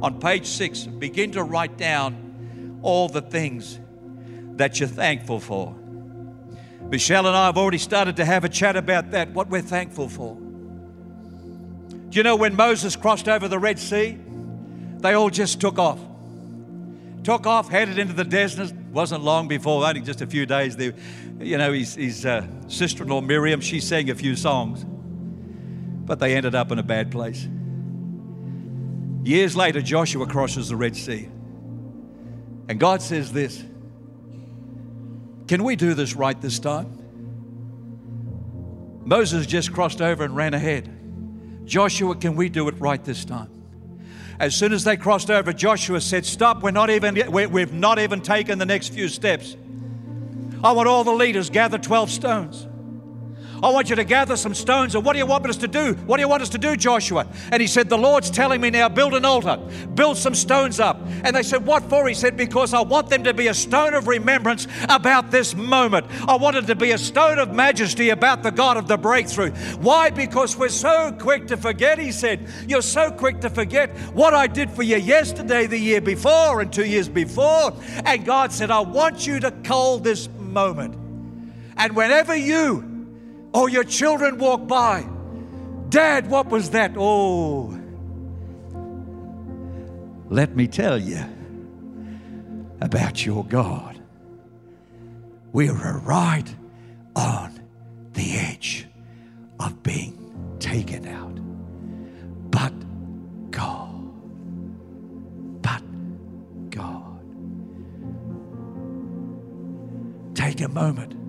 on 0.00 0.20
page 0.20 0.46
six, 0.46 0.84
begin 0.84 1.32
to 1.32 1.42
write 1.42 1.76
down 1.76 2.78
all 2.82 3.08
the 3.08 3.22
things 3.22 3.80
that 4.58 4.78
you're 4.78 4.88
thankful 4.88 5.40
for. 5.40 5.74
Michelle 6.90 7.26
and 7.26 7.36
I 7.36 7.46
have 7.46 7.58
already 7.58 7.78
started 7.78 8.16
to 8.16 8.24
have 8.24 8.44
a 8.44 8.48
chat 8.48 8.76
about 8.76 9.10
that, 9.10 9.30
what 9.32 9.48
we're 9.48 9.62
thankful 9.62 10.08
for. 10.08 10.36
Do 10.36 12.16
you 12.16 12.22
know 12.22 12.36
when 12.36 12.56
Moses 12.56 12.96
crossed 12.96 13.28
over 13.28 13.48
the 13.48 13.58
Red 13.58 13.78
Sea? 13.78 14.18
They 14.98 15.12
all 15.12 15.30
just 15.30 15.60
took 15.60 15.78
off 15.78 16.00
took 17.28 17.46
off, 17.46 17.68
headed 17.68 17.98
into 17.98 18.14
the 18.14 18.24
desert. 18.24 18.72
Wasn't 18.90 19.22
long 19.22 19.48
before, 19.48 19.86
only 19.86 20.00
just 20.00 20.22
a 20.22 20.26
few 20.26 20.46
days. 20.46 20.78
There, 20.78 20.94
you 21.38 21.58
know, 21.58 21.74
his, 21.74 21.94
his 21.94 22.24
uh, 22.24 22.46
sister-in-law 22.68 23.20
Miriam, 23.20 23.60
she 23.60 23.80
sang 23.80 24.08
a 24.08 24.14
few 24.14 24.34
songs, 24.34 24.86
but 26.06 26.20
they 26.20 26.34
ended 26.34 26.54
up 26.54 26.72
in 26.72 26.78
a 26.78 26.82
bad 26.82 27.10
place. 27.10 27.46
Years 29.24 29.54
later, 29.54 29.82
Joshua 29.82 30.26
crosses 30.26 30.70
the 30.70 30.76
Red 30.76 30.96
Sea, 30.96 31.28
and 32.66 32.80
God 32.80 33.02
says 33.02 33.30
this: 33.30 33.62
Can 35.48 35.64
we 35.64 35.76
do 35.76 35.94
this 35.94 36.14
right 36.14 36.40
this 36.40 36.58
time? 36.58 36.98
Moses 39.04 39.46
just 39.46 39.72
crossed 39.72 40.02
over 40.02 40.22
and 40.22 40.36
ran 40.36 40.52
ahead. 40.52 40.94
Joshua, 41.64 42.14
can 42.14 42.36
we 42.36 42.50
do 42.50 42.68
it 42.68 42.78
right 42.78 43.02
this 43.02 43.24
time? 43.24 43.50
As 44.38 44.54
soon 44.54 44.72
as 44.72 44.84
they 44.84 44.96
crossed 44.96 45.30
over, 45.30 45.52
Joshua 45.52 46.00
said, 46.00 46.26
Stop, 46.26 46.62
we're 46.62 46.70
not 46.70 46.90
even, 46.90 47.32
we've 47.32 47.72
not 47.72 47.98
even 47.98 48.20
taken 48.20 48.58
the 48.58 48.66
next 48.66 48.92
few 48.92 49.08
steps. 49.08 49.56
I 50.62 50.72
want 50.72 50.88
all 50.88 51.04
the 51.04 51.12
leaders 51.12 51.50
gather 51.50 51.78
12 51.78 52.10
stones. 52.10 52.68
I 53.62 53.70
want 53.70 53.90
you 53.90 53.96
to 53.96 54.04
gather 54.04 54.36
some 54.36 54.54
stones. 54.54 54.94
And 54.94 55.04
what 55.04 55.14
do 55.14 55.18
you 55.18 55.26
want 55.26 55.46
us 55.46 55.56
to 55.58 55.68
do? 55.68 55.94
What 56.06 56.16
do 56.16 56.22
you 56.22 56.28
want 56.28 56.42
us 56.42 56.48
to 56.50 56.58
do, 56.58 56.76
Joshua? 56.76 57.26
And 57.50 57.60
he 57.60 57.66
said, 57.66 57.88
The 57.88 57.98
Lord's 57.98 58.30
telling 58.30 58.60
me 58.60 58.70
now, 58.70 58.88
build 58.88 59.14
an 59.14 59.24
altar, 59.24 59.58
build 59.94 60.16
some 60.16 60.34
stones 60.34 60.78
up. 60.80 61.00
And 61.24 61.34
they 61.34 61.42
said, 61.42 61.66
What 61.66 61.82
for? 61.84 62.06
He 62.06 62.14
said, 62.14 62.36
Because 62.36 62.74
I 62.74 62.80
want 62.80 63.08
them 63.08 63.24
to 63.24 63.34
be 63.34 63.48
a 63.48 63.54
stone 63.54 63.94
of 63.94 64.06
remembrance 64.06 64.66
about 64.88 65.30
this 65.30 65.54
moment. 65.54 66.06
I 66.28 66.36
want 66.36 66.56
it 66.56 66.66
to 66.66 66.76
be 66.76 66.92
a 66.92 66.98
stone 66.98 67.38
of 67.38 67.52
majesty 67.52 68.10
about 68.10 68.42
the 68.42 68.50
God 68.50 68.76
of 68.76 68.86
the 68.86 68.96
breakthrough. 68.96 69.50
Why? 69.80 70.10
Because 70.10 70.56
we're 70.56 70.68
so 70.68 71.12
quick 71.18 71.48
to 71.48 71.56
forget, 71.56 71.98
he 71.98 72.12
said. 72.12 72.48
You're 72.68 72.82
so 72.82 73.10
quick 73.10 73.40
to 73.40 73.50
forget 73.50 73.90
what 74.14 74.34
I 74.34 74.46
did 74.46 74.70
for 74.70 74.82
you 74.82 74.96
yesterday, 74.96 75.66
the 75.66 75.78
year 75.78 76.00
before, 76.00 76.60
and 76.60 76.72
two 76.72 76.86
years 76.86 77.08
before. 77.08 77.74
And 78.04 78.24
God 78.24 78.52
said, 78.52 78.70
I 78.70 78.80
want 78.80 79.26
you 79.26 79.40
to 79.40 79.50
call 79.50 79.98
this 79.98 80.28
moment. 80.38 80.94
And 81.76 81.94
whenever 81.94 82.34
you 82.34 82.97
oh, 83.54 83.66
your 83.66 83.84
children 83.84 84.38
walk 84.38 84.66
by. 84.66 85.06
Dad, 85.88 86.30
what 86.30 86.48
was 86.48 86.70
that? 86.70 86.92
Oh, 86.96 87.78
let 90.28 90.54
me 90.54 90.66
tell 90.68 90.98
you 90.98 91.24
about 92.80 93.24
your 93.24 93.44
God. 93.44 94.00
We 95.52 95.68
are 95.70 95.98
right 96.00 96.44
on 97.16 97.60
the 98.12 98.32
edge 98.34 98.86
of 99.58 99.82
being 99.82 100.56
taken 100.58 101.06
out. 101.06 101.34
But 102.50 102.72
God, 103.50 104.10
but 105.62 105.82
God. 106.70 107.20
Take 110.34 110.60
a 110.60 110.68
moment 110.68 111.27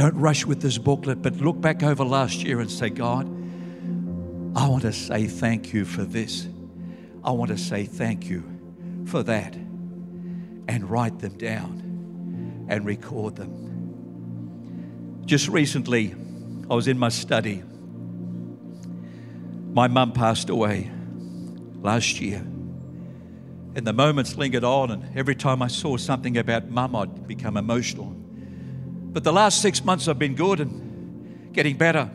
don't 0.00 0.16
rush 0.16 0.46
with 0.46 0.62
this 0.62 0.78
booklet, 0.78 1.20
but 1.20 1.36
look 1.36 1.60
back 1.60 1.82
over 1.82 2.04
last 2.04 2.42
year 2.42 2.60
and 2.60 2.70
say, 2.70 2.88
God, 2.88 3.26
I 4.56 4.66
want 4.66 4.82
to 4.82 4.94
say 4.94 5.26
thank 5.26 5.74
you 5.74 5.84
for 5.84 6.04
this. 6.04 6.48
I 7.22 7.32
want 7.32 7.50
to 7.50 7.58
say 7.58 7.84
thank 7.84 8.26
you 8.26 8.42
for 9.04 9.22
that. 9.24 9.54
And 9.54 10.88
write 10.88 11.18
them 11.18 11.36
down 11.36 12.66
and 12.70 12.86
record 12.86 13.36
them. 13.36 15.22
Just 15.26 15.48
recently, 15.48 16.14
I 16.70 16.74
was 16.74 16.88
in 16.88 16.98
my 16.98 17.10
study. 17.10 17.62
My 19.72 19.86
mum 19.86 20.12
passed 20.12 20.48
away 20.48 20.90
last 21.82 22.22
year. 22.22 22.38
And 22.38 23.86
the 23.86 23.92
moments 23.92 24.36
lingered 24.36 24.64
on, 24.64 24.92
and 24.92 25.14
every 25.14 25.34
time 25.34 25.60
I 25.60 25.68
saw 25.68 25.98
something 25.98 26.38
about 26.38 26.70
mum, 26.70 26.96
I'd 26.96 27.26
become 27.26 27.58
emotional. 27.58 28.16
But 29.12 29.24
the 29.24 29.32
last 29.32 29.60
six 29.60 29.84
months 29.84 30.06
I've 30.08 30.18
been 30.18 30.34
good 30.34 30.60
and 30.60 31.52
getting 31.52 31.76
better. 31.76 32.10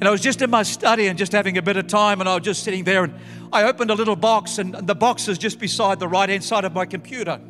And 0.00 0.08
I 0.08 0.10
was 0.10 0.20
just 0.20 0.42
in 0.42 0.50
my 0.50 0.62
study 0.62 1.06
and 1.06 1.18
just 1.18 1.32
having 1.32 1.56
a 1.56 1.62
bit 1.62 1.76
of 1.76 1.86
time, 1.86 2.20
and 2.20 2.28
I 2.28 2.34
was 2.34 2.44
just 2.44 2.62
sitting 2.62 2.84
there, 2.84 3.04
and 3.04 3.14
I 3.52 3.64
opened 3.64 3.90
a 3.90 3.94
little 3.94 4.16
box, 4.16 4.58
and 4.58 4.74
the 4.74 4.94
box 4.94 5.28
is 5.28 5.38
just 5.38 5.58
beside 5.58 6.00
the 6.00 6.08
right 6.08 6.28
hand 6.28 6.42
side 6.42 6.64
of 6.64 6.72
my 6.72 6.84
computer. 6.84 7.40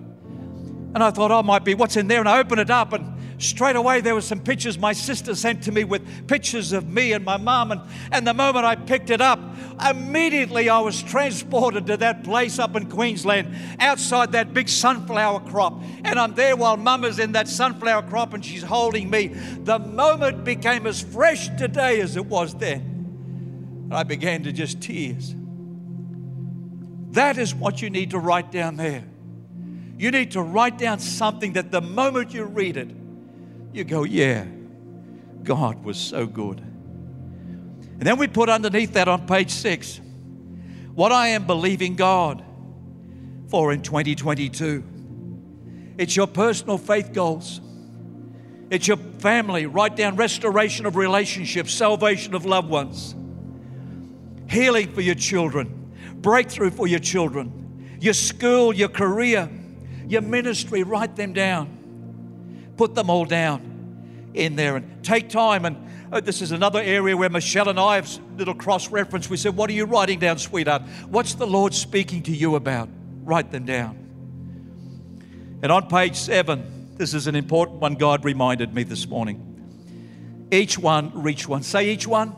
And 0.94 0.99
I 1.03 1.11
thought, 1.11 1.31
oh, 1.31 1.42
might 1.42 1.64
be 1.64 1.75
what's 1.75 1.97
in 1.97 2.07
there. 2.07 2.20
And 2.20 2.29
I 2.29 2.38
opened 2.38 2.61
it 2.61 2.70
up, 2.70 2.92
and 2.92 3.13
straight 3.38 3.77
away 3.77 4.01
there 4.01 4.14
were 4.14 4.20
some 4.20 4.40
pictures 4.40 4.79
my 4.79 4.92
sister 4.92 5.35
sent 5.35 5.62
to 5.64 5.73
me 5.73 5.85
with 5.85 6.29
pictures 6.29 6.73
of 6.73 6.88
me 6.88 7.12
and 7.12 7.25
my 7.25 7.37
mom. 7.37 7.73
And, 7.73 7.81
and 8.12 8.27
the 8.27 8.35
moment 8.35 8.64
I 8.64 8.77
picked 8.77 9.11
it 9.11 9.20
up, 9.20 9.40
immediately 9.88 10.68
I 10.68 10.81
was 10.81 11.03
transported 11.03 11.87
to 11.87 11.97
that 11.99 12.25
place 12.25 12.59
up 12.59 12.77
in 12.77 12.90
Queensland 12.90 13.55
outside 13.81 14.33
that 14.33 14.55
big 14.55 14.68
sunflower 14.68 15.40
crop. 15.51 15.83
And 16.05 16.18
I'm 16.18 16.35
there 16.35 16.57
while 16.57 16.77
mum 16.77 17.05
is 17.05 17.18
in 17.18 17.33
that 17.33 17.49
sunflower 17.49 18.03
crop 18.03 18.35
and 18.35 18.44
she's 18.44 18.62
holding 18.62 19.11
me. 19.11 19.29
The 19.29 19.79
moment 19.79 20.44
became 20.44 20.87
as 20.87 21.01
fresh 21.01 21.49
today 21.57 22.01
as 22.01 22.16
it 22.16 22.27
was 22.27 22.55
then. 22.55 22.81
And 23.85 23.94
I 23.94 24.03
began 24.03 24.42
to 24.44 24.53
just 24.53 24.81
tears. 24.81 25.35
That 27.12 27.38
is 27.38 27.55
what 27.55 27.81
you 27.81 27.90
need 27.90 28.11
to 28.11 28.18
write 28.18 28.51
down 28.51 28.77
there. 28.77 29.05
You 29.97 30.11
need 30.11 30.33
to 30.33 30.42
write 30.42 30.79
down 30.79 30.99
something 30.99 31.53
that 31.53 31.70
the 31.70 31.81
moment 31.81 32.35
you 32.35 32.44
read 32.44 32.77
it, 32.77 32.90
you 33.75 33.83
go, 33.85 34.05
yeah, 34.05 34.47
God 35.43 35.85
was 35.85 35.99
so 35.99 36.27
good. 36.27 36.61
And 36.61 38.03
then 38.03 38.19
we 38.19 38.29
put 38.29 38.49
underneath 38.49 38.95
that 38.95 39.09
on 39.09 39.27
page 39.27 39.51
six 39.51 40.01
what 40.95 41.11
I 41.11 41.29
am 41.29 41.45
believing 41.47 41.97
God 41.97 42.45
for 43.49 43.73
in 43.73 43.83
2022. 43.83 44.85
It's 45.99 46.15
your 46.15 46.29
personal 46.29 46.79
faith 46.79 47.13
goals. 47.13 47.61
It's 48.71 48.87
your 48.87 48.97
family. 48.97 49.67
Write 49.67 49.97
down 49.97 50.17
restoration 50.17 50.87
of 50.87 50.97
relationships, 50.97 51.73
salvation 51.73 52.35
of 52.35 52.47
loved 52.47 52.69
ones, 52.69 53.15
healing 54.49 54.93
for 54.93 55.01
your 55.01 55.15
children, 55.17 55.93
breakthrough 56.17 56.71
for 56.71 56.87
your 56.87 57.01
children, 57.01 57.97
your 58.01 58.15
school, 58.15 58.73
your 58.73 58.89
career, 58.89 59.49
your 60.07 60.23
ministry. 60.23 60.83
Write 60.85 61.17
them 61.17 61.33
down. 61.33 61.84
Put 62.77 62.95
them 62.95 63.11
all 63.11 63.25
down 63.25 64.31
in 64.35 64.57
there 64.57 64.77
and 64.77 65.05
take 65.05 65.29
time. 65.29 65.65
And 65.65 65.77
oh, 66.13 66.21
this 66.21 66.43
is 66.43 66.53
another 66.53 66.81
area 66.81 67.17
where 67.17 67.31
Michelle 67.31 67.69
and 67.69 67.79
I 67.79 67.97
have 67.97 68.09
little 68.37 68.55
cross 68.55 68.91
reference. 68.91 69.31
We 69.31 69.37
said, 69.37 69.57
What 69.57 69.71
are 69.71 69.75
you 69.75 69.85
writing 69.85 70.19
down, 70.19 70.39
sweetheart? 70.39 70.83
What's 71.09 71.35
the 71.35 71.47
Lord 71.47 71.75
speaking 71.75 72.23
to 72.25 72.33
you 72.33 72.57
about? 72.57 72.89
Write 73.23 73.51
them 73.51 73.65
down. 73.65 73.99
And 75.63 75.73
on 75.73 75.89
page 75.89 76.17
seven, 76.17 76.95
this 76.97 77.15
is 77.15 77.27
an 77.27 77.35
important 77.35 77.79
one 77.81 77.95
God 77.95 78.25
reminded 78.25 78.75
me 78.75 78.83
this 78.83 79.09
morning. 79.09 80.49
Each 80.53 80.79
one, 80.79 81.23
reach 81.23 81.49
one. 81.49 81.63
Say 81.63 81.91
each 81.91 82.07
one. 82.07 82.37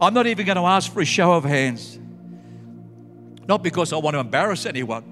I'm 0.00 0.14
not 0.14 0.26
even 0.26 0.46
going 0.46 0.56
to 0.56 0.62
ask 0.62 0.92
for 0.92 1.00
a 1.00 1.04
show 1.04 1.32
of 1.32 1.44
hands. 1.44 1.98
Not 3.46 3.62
because 3.62 3.92
I 3.92 3.96
want 3.96 4.14
to 4.14 4.20
embarrass 4.20 4.66
anyone, 4.66 5.04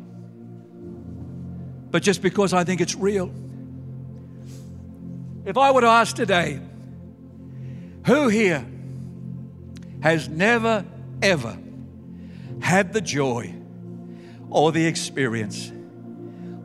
but 1.90 2.02
just 2.02 2.22
because 2.22 2.52
I 2.52 2.64
think 2.64 2.80
it's 2.80 2.94
real. 2.94 3.32
If 5.44 5.58
I 5.58 5.70
were 5.72 5.80
to 5.80 5.88
ask 5.88 6.14
today, 6.14 6.60
who 8.06 8.28
here 8.28 8.64
has 10.02 10.28
never, 10.28 10.84
ever 11.20 11.58
had 12.60 12.92
the 12.92 13.00
joy 13.00 13.54
or 14.50 14.70
the 14.72 14.86
experience 14.86 15.72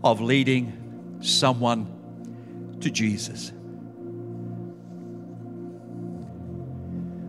of 0.04 0.22
leading 0.22 1.18
someone 1.22 2.78
to 2.82 2.92
Jesus? 2.92 3.52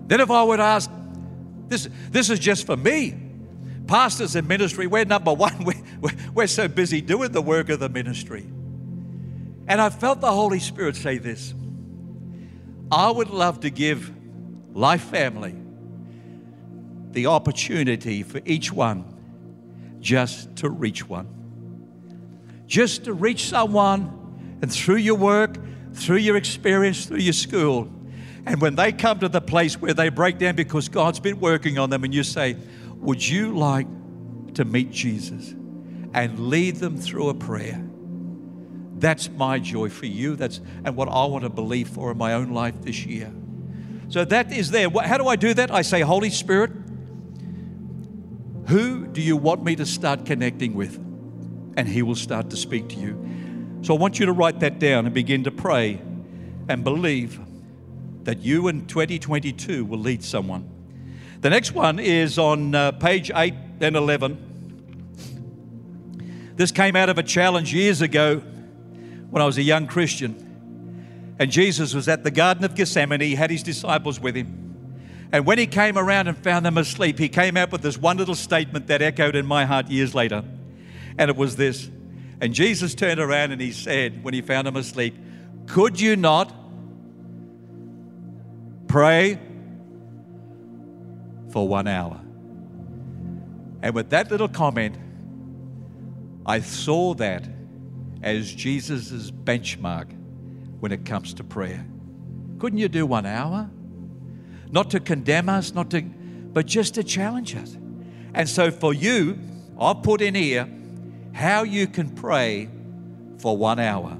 Then, 0.08 0.20
if 0.20 0.30
I 0.30 0.42
would 0.42 0.60
ask, 0.60 0.90
this, 1.68 1.88
this 2.10 2.30
is 2.30 2.38
just 2.38 2.66
for 2.66 2.76
me. 2.76 3.14
Pastors 3.86 4.36
in 4.36 4.46
ministry, 4.46 4.86
we're 4.86 5.04
number 5.04 5.32
one. 5.32 5.64
We're, 6.00 6.12
we're 6.32 6.46
so 6.46 6.68
busy 6.68 7.00
doing 7.00 7.32
the 7.32 7.42
work 7.42 7.70
of 7.70 7.80
the 7.80 7.88
ministry. 7.88 8.46
And 9.68 9.82
I 9.82 9.90
felt 9.90 10.20
the 10.20 10.32
Holy 10.32 10.58
Spirit 10.58 10.96
say 10.96 11.18
this 11.18 11.54
I 12.90 13.10
would 13.10 13.30
love 13.30 13.60
to 13.60 13.70
give 13.70 14.10
Life 14.72 15.02
Family 15.02 15.54
the 17.10 17.26
opportunity 17.26 18.22
for 18.22 18.40
each 18.44 18.72
one 18.72 19.04
just 20.00 20.56
to 20.56 20.70
reach 20.70 21.06
one. 21.06 21.34
Just 22.66 23.04
to 23.04 23.12
reach 23.12 23.48
someone, 23.48 24.58
and 24.60 24.72
through 24.72 24.96
your 24.96 25.14
work, 25.14 25.56
through 25.94 26.16
your 26.16 26.36
experience, 26.36 27.06
through 27.06 27.18
your 27.18 27.32
school, 27.32 27.90
and 28.46 28.60
when 28.60 28.74
they 28.74 28.92
come 28.92 29.18
to 29.20 29.28
the 29.28 29.40
place 29.40 29.80
where 29.80 29.94
they 29.94 30.08
break 30.08 30.38
down 30.38 30.54
because 30.54 30.88
God's 30.88 31.20
been 31.20 31.40
working 31.40 31.78
on 31.78 31.90
them, 31.90 32.04
and 32.04 32.14
you 32.14 32.22
say, 32.22 32.56
Would 32.96 33.26
you 33.26 33.56
like 33.56 33.86
to 34.54 34.64
meet 34.64 34.90
Jesus? 34.90 35.54
And 36.14 36.48
lead 36.48 36.76
them 36.76 36.96
through 36.96 37.28
a 37.28 37.34
prayer. 37.34 37.87
That's 38.98 39.28
my 39.30 39.58
joy 39.58 39.88
for 39.88 40.06
you. 40.06 40.36
That's 40.36 40.60
and 40.84 40.96
what 40.96 41.08
I 41.08 41.24
want 41.26 41.44
to 41.44 41.50
believe 41.50 41.88
for 41.88 42.10
in 42.10 42.18
my 42.18 42.34
own 42.34 42.52
life 42.52 42.80
this 42.82 43.06
year. 43.06 43.32
So 44.08 44.24
that 44.24 44.52
is 44.52 44.70
there. 44.70 44.88
How 44.90 45.18
do 45.18 45.28
I 45.28 45.36
do 45.36 45.54
that? 45.54 45.70
I 45.70 45.82
say, 45.82 46.00
Holy 46.00 46.30
Spirit, 46.30 46.72
who 48.66 49.06
do 49.06 49.20
you 49.20 49.36
want 49.36 49.64
me 49.64 49.76
to 49.76 49.86
start 49.86 50.26
connecting 50.26 50.74
with? 50.74 51.08
and 51.78 51.88
He 51.88 52.02
will 52.02 52.16
start 52.16 52.50
to 52.50 52.56
speak 52.56 52.88
to 52.88 52.96
you. 52.96 53.16
So 53.82 53.94
I 53.94 53.98
want 53.98 54.18
you 54.18 54.26
to 54.26 54.32
write 54.32 54.58
that 54.60 54.80
down 54.80 55.06
and 55.06 55.14
begin 55.14 55.44
to 55.44 55.52
pray 55.52 56.02
and 56.68 56.82
believe 56.82 57.38
that 58.24 58.40
you 58.40 58.66
in 58.66 58.86
2022 58.86 59.84
will 59.84 60.00
lead 60.00 60.24
someone. 60.24 60.68
The 61.40 61.50
next 61.50 61.70
one 61.70 62.00
is 62.00 62.36
on 62.36 62.74
uh, 62.74 62.90
page 62.92 63.30
8 63.32 63.54
and 63.80 63.94
11. 63.94 64.46
This 66.56 66.72
came 66.72 66.96
out 66.96 67.08
of 67.08 67.16
a 67.16 67.22
challenge 67.22 67.72
years 67.72 68.02
ago 68.02 68.42
when 69.30 69.42
I 69.42 69.46
was 69.46 69.58
a 69.58 69.62
young 69.62 69.86
Christian. 69.86 71.36
And 71.38 71.50
Jesus 71.50 71.94
was 71.94 72.08
at 72.08 72.24
the 72.24 72.30
Garden 72.30 72.64
of 72.64 72.74
Gethsemane. 72.74 73.20
He 73.20 73.34
had 73.34 73.50
his 73.50 73.62
disciples 73.62 74.18
with 74.18 74.34
him. 74.34 74.68
And 75.30 75.44
when 75.44 75.58
he 75.58 75.66
came 75.66 75.98
around 75.98 76.26
and 76.26 76.36
found 76.36 76.64
them 76.64 76.78
asleep, 76.78 77.18
he 77.18 77.28
came 77.28 77.56
out 77.56 77.70
with 77.70 77.82
this 77.82 77.98
one 77.98 78.16
little 78.16 78.34
statement 78.34 78.86
that 78.86 79.02
echoed 79.02 79.36
in 79.36 79.46
my 79.46 79.66
heart 79.66 79.88
years 79.88 80.14
later. 80.14 80.42
And 81.18 81.30
it 81.30 81.36
was 81.36 81.56
this. 81.56 81.90
And 82.40 82.54
Jesus 82.54 82.94
turned 82.94 83.20
around 83.20 83.52
and 83.52 83.60
he 83.60 83.72
said, 83.72 84.24
when 84.24 84.32
he 84.32 84.40
found 84.40 84.66
them 84.66 84.76
asleep, 84.76 85.14
Could 85.66 86.00
you 86.00 86.16
not 86.16 86.54
pray 88.86 89.38
for 91.50 91.68
one 91.68 91.86
hour? 91.86 92.20
And 93.82 93.94
with 93.94 94.10
that 94.10 94.30
little 94.30 94.48
comment, 94.48 94.96
I 96.46 96.60
saw 96.60 97.14
that 97.14 97.46
as 98.36 98.52
Jesus' 98.52 99.30
benchmark 99.30 100.10
when 100.80 100.92
it 100.92 101.04
comes 101.04 101.34
to 101.34 101.44
prayer. 101.44 101.86
Couldn't 102.58 102.78
you 102.78 102.88
do 102.88 103.06
one 103.06 103.26
hour? 103.26 103.70
Not 104.70 104.90
to 104.90 105.00
condemn 105.00 105.48
us, 105.48 105.72
not 105.72 105.90
to, 105.90 106.02
but 106.02 106.66
just 106.66 106.94
to 106.94 107.04
challenge 107.04 107.54
us. 107.56 107.76
And 108.34 108.48
so 108.48 108.70
for 108.70 108.92
you, 108.92 109.38
I've 109.80 110.02
put 110.02 110.20
in 110.20 110.34
here 110.34 110.68
how 111.32 111.62
you 111.62 111.86
can 111.86 112.10
pray 112.10 112.68
for 113.38 113.56
one 113.56 113.78
hour, 113.78 114.18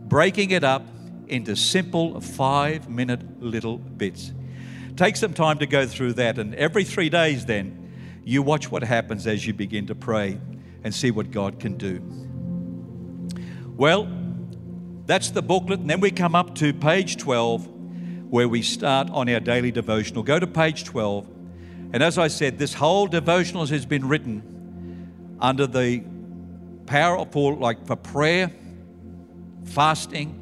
breaking 0.00 0.50
it 0.50 0.64
up 0.64 0.86
into 1.28 1.54
simple 1.54 2.20
five 2.20 2.88
minute 2.88 3.42
little 3.42 3.78
bits. 3.78 4.32
Take 4.96 5.16
some 5.16 5.34
time 5.34 5.58
to 5.58 5.66
go 5.66 5.86
through 5.86 6.14
that, 6.14 6.38
and 6.38 6.54
every 6.54 6.84
three 6.84 7.10
days, 7.10 7.46
then, 7.46 8.22
you 8.24 8.42
watch 8.42 8.70
what 8.70 8.82
happens 8.82 9.26
as 9.26 9.46
you 9.46 9.52
begin 9.52 9.86
to 9.86 9.94
pray 9.94 10.40
and 10.82 10.94
see 10.94 11.10
what 11.10 11.30
God 11.30 11.60
can 11.60 11.76
do. 11.76 12.02
Well, 13.78 14.08
that's 15.06 15.30
the 15.30 15.40
booklet. 15.40 15.78
And 15.78 15.88
then 15.88 16.00
we 16.00 16.10
come 16.10 16.34
up 16.34 16.56
to 16.56 16.74
page 16.74 17.16
12, 17.16 17.68
where 18.28 18.48
we 18.48 18.60
start 18.60 19.08
on 19.10 19.28
our 19.28 19.38
daily 19.38 19.70
devotional. 19.70 20.24
Go 20.24 20.40
to 20.40 20.48
page 20.48 20.82
12. 20.82 21.28
And 21.92 22.02
as 22.02 22.18
I 22.18 22.26
said, 22.26 22.58
this 22.58 22.74
whole 22.74 23.06
devotional 23.06 23.64
has 23.66 23.86
been 23.86 24.08
written 24.08 25.36
under 25.40 25.68
the 25.68 26.02
power 26.86 27.24
for 27.30 27.54
like 27.54 27.86
for 27.86 27.94
prayer, 27.94 28.50
fasting, 29.64 30.34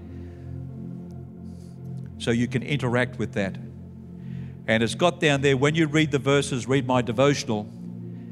so 2.16 2.30
you 2.30 2.48
can 2.48 2.62
interact 2.62 3.18
with 3.18 3.34
that. 3.34 3.54
And 4.66 4.82
it's 4.82 4.94
got 4.94 5.20
down 5.20 5.42
there 5.42 5.58
when 5.58 5.74
you 5.74 5.88
read 5.88 6.10
the 6.10 6.18
verses, 6.18 6.66
read 6.66 6.86
my 6.86 7.02
devotional, 7.02 7.68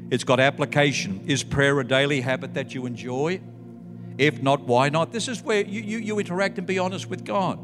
it's 0.09 0.23
got 0.23 0.39
application. 0.39 1.25
Is 1.27 1.43
prayer 1.43 1.79
a 1.79 1.87
daily 1.87 2.21
habit 2.21 2.55
that 2.55 2.73
you 2.73 2.87
enjoy? 2.87 3.39
If 4.17 4.41
not, 4.41 4.61
why 4.61 4.89
not? 4.89 5.11
This 5.11 5.27
is 5.27 5.43
where 5.43 5.65
you, 5.65 5.81
you, 5.81 5.97
you 5.97 6.19
interact 6.19 6.57
and 6.57 6.65
be 6.65 6.79
honest 6.79 7.09
with 7.09 7.25
God. 7.25 7.59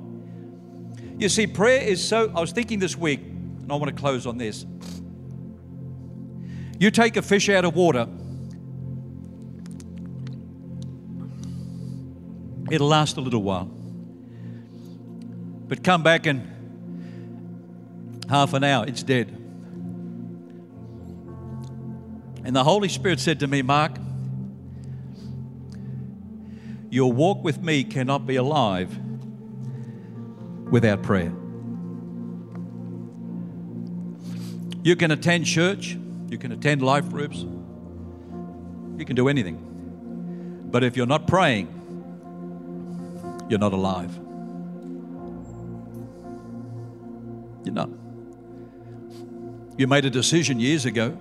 You 1.19 1.29
see, 1.29 1.47
prayer 1.47 1.81
is 1.81 2.05
so. 2.05 2.31
I 2.35 2.41
was 2.41 2.51
thinking 2.51 2.79
this 2.79 2.97
week, 2.97 3.21
and 3.21 3.71
I 3.71 3.75
want 3.75 3.95
to 3.95 3.99
close 3.99 4.25
on 4.25 4.37
this. 4.37 4.65
You 6.79 6.89
take 6.91 7.15
a 7.15 7.21
fish 7.21 7.47
out 7.47 7.63
of 7.63 7.75
water, 7.75 8.07
it'll 12.71 12.87
last 12.87 13.17
a 13.17 13.21
little 13.21 13.43
while. 13.43 13.65
But 15.67 15.83
come 15.83 16.03
back 16.03 16.25
in 16.25 16.49
half 18.29 18.53
an 18.53 18.63
hour, 18.63 18.85
it's 18.87 19.03
dead. 19.03 19.29
And 22.43 22.55
the 22.55 22.63
Holy 22.63 22.89
Spirit 22.89 23.19
said 23.19 23.39
to 23.41 23.47
me, 23.47 23.61
Mark, 23.61 23.91
your 26.91 27.11
walk 27.11 27.43
with 27.43 27.63
me 27.63 27.83
cannot 27.85 28.27
be 28.27 28.35
alive 28.35 28.95
without 30.69 31.01
prayer. 31.01 31.31
You 34.83 34.95
can 34.97 35.11
attend 35.11 35.45
church, 35.45 35.97
you 36.29 36.37
can 36.37 36.51
attend 36.51 36.81
life 36.81 37.09
groups, 37.09 37.37
you 38.97 39.05
can 39.05 39.15
do 39.15 39.29
anything. 39.29 40.67
But 40.69 40.83
if 40.83 40.97
you're 40.97 41.07
not 41.07 41.27
praying, 41.27 41.69
you're 43.49 43.59
not 43.59 43.71
alive. 43.73 44.13
You're 47.63 47.73
not. 47.73 47.89
You 49.77 49.87
made 49.87 50.03
a 50.03 50.09
decision 50.09 50.59
years 50.59 50.85
ago. 50.85 51.17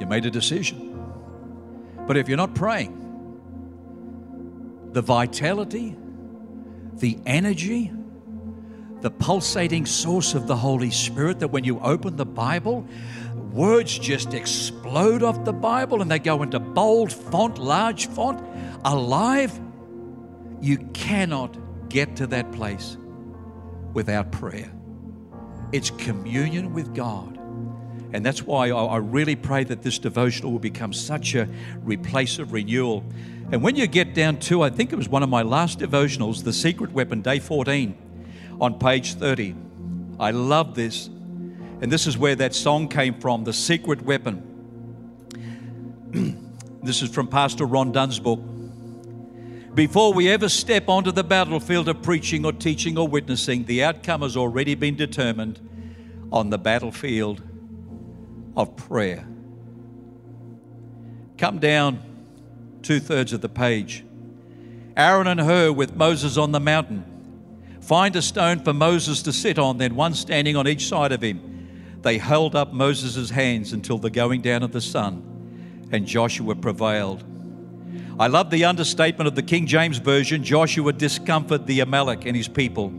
You 0.00 0.06
made 0.06 0.26
a 0.26 0.30
decision. 0.30 0.94
But 2.06 2.16
if 2.16 2.28
you're 2.28 2.36
not 2.36 2.54
praying, 2.54 3.05
the 4.96 5.02
vitality, 5.02 5.94
the 6.94 7.18
energy, 7.26 7.92
the 9.02 9.10
pulsating 9.10 9.84
source 9.84 10.32
of 10.32 10.46
the 10.46 10.56
Holy 10.56 10.90
Spirit 10.90 11.40
that 11.40 11.48
when 11.48 11.64
you 11.64 11.78
open 11.80 12.16
the 12.16 12.24
Bible, 12.24 12.88
words 13.52 13.98
just 13.98 14.32
explode 14.32 15.22
off 15.22 15.44
the 15.44 15.52
Bible 15.52 16.00
and 16.00 16.10
they 16.10 16.18
go 16.18 16.42
into 16.42 16.58
bold 16.58 17.12
font, 17.12 17.58
large 17.58 18.06
font, 18.06 18.42
alive. 18.86 19.60
You 20.62 20.78
cannot 20.94 21.54
get 21.90 22.16
to 22.16 22.26
that 22.28 22.50
place 22.52 22.96
without 23.92 24.32
prayer. 24.32 24.72
It's 25.72 25.90
communion 25.90 26.72
with 26.72 26.94
God. 26.94 27.36
And 28.14 28.24
that's 28.24 28.44
why 28.44 28.70
I 28.70 28.96
really 28.96 29.36
pray 29.36 29.62
that 29.64 29.82
this 29.82 29.98
devotional 29.98 30.52
will 30.52 30.58
become 30.58 30.94
such 30.94 31.34
a 31.34 31.46
replace 31.82 32.38
of 32.38 32.54
renewal 32.54 33.04
and 33.52 33.62
when 33.62 33.76
you 33.76 33.86
get 33.86 34.14
down 34.14 34.38
to, 34.40 34.62
I 34.62 34.70
think 34.70 34.92
it 34.92 34.96
was 34.96 35.08
one 35.08 35.22
of 35.22 35.28
my 35.28 35.42
last 35.42 35.78
devotionals, 35.78 36.42
The 36.42 36.52
Secret 36.52 36.92
Weapon, 36.92 37.22
day 37.22 37.38
14, 37.38 37.96
on 38.60 38.78
page 38.78 39.14
30. 39.14 39.54
I 40.18 40.32
love 40.32 40.74
this. 40.74 41.06
And 41.80 41.92
this 41.92 42.06
is 42.06 42.18
where 42.18 42.34
that 42.36 42.54
song 42.54 42.88
came 42.88 43.20
from, 43.20 43.44
The 43.44 43.52
Secret 43.52 44.02
Weapon. 44.02 44.42
this 46.82 47.02
is 47.02 47.10
from 47.10 47.28
Pastor 47.28 47.66
Ron 47.66 47.92
Dunn's 47.92 48.18
book. 48.18 48.40
Before 49.74 50.12
we 50.14 50.30
ever 50.30 50.48
step 50.48 50.88
onto 50.88 51.12
the 51.12 51.22
battlefield 51.22 51.88
of 51.88 52.02
preaching 52.02 52.46
or 52.46 52.52
teaching 52.52 52.96
or 52.96 53.06
witnessing, 53.06 53.66
the 53.66 53.84
outcome 53.84 54.22
has 54.22 54.36
already 54.36 54.74
been 54.74 54.96
determined 54.96 55.60
on 56.32 56.48
the 56.48 56.58
battlefield 56.58 57.42
of 58.56 58.74
prayer. 58.74 59.28
Come 61.36 61.58
down 61.58 62.00
two 62.86 63.00
thirds 63.00 63.32
of 63.32 63.40
the 63.40 63.48
page. 63.48 64.04
Aaron 64.96 65.26
and 65.26 65.40
Hur 65.40 65.72
with 65.72 65.96
Moses 65.96 66.36
on 66.36 66.52
the 66.52 66.60
mountain. 66.60 67.04
Find 67.80 68.14
a 68.14 68.22
stone 68.22 68.60
for 68.60 68.72
Moses 68.72 69.22
to 69.22 69.32
sit 69.32 69.58
on, 69.58 69.78
then 69.78 69.96
one 69.96 70.14
standing 70.14 70.54
on 70.54 70.68
each 70.68 70.86
side 70.86 71.10
of 71.10 71.20
him. 71.20 71.98
They 72.02 72.18
held 72.18 72.54
up 72.54 72.72
Moses' 72.72 73.30
hands 73.30 73.72
until 73.72 73.98
the 73.98 74.08
going 74.08 74.40
down 74.40 74.62
of 74.62 74.70
the 74.70 74.80
sun, 74.80 75.88
and 75.90 76.06
Joshua 76.06 76.54
prevailed. 76.54 77.24
I 78.20 78.28
love 78.28 78.50
the 78.50 78.64
understatement 78.64 79.26
of 79.26 79.34
the 79.34 79.42
King 79.42 79.66
James 79.66 79.98
Version 79.98 80.44
Joshua 80.44 80.92
discomfited 80.92 81.66
the 81.66 81.80
Amalek 81.80 82.24
and 82.24 82.36
his 82.36 82.46
people. 82.46 82.92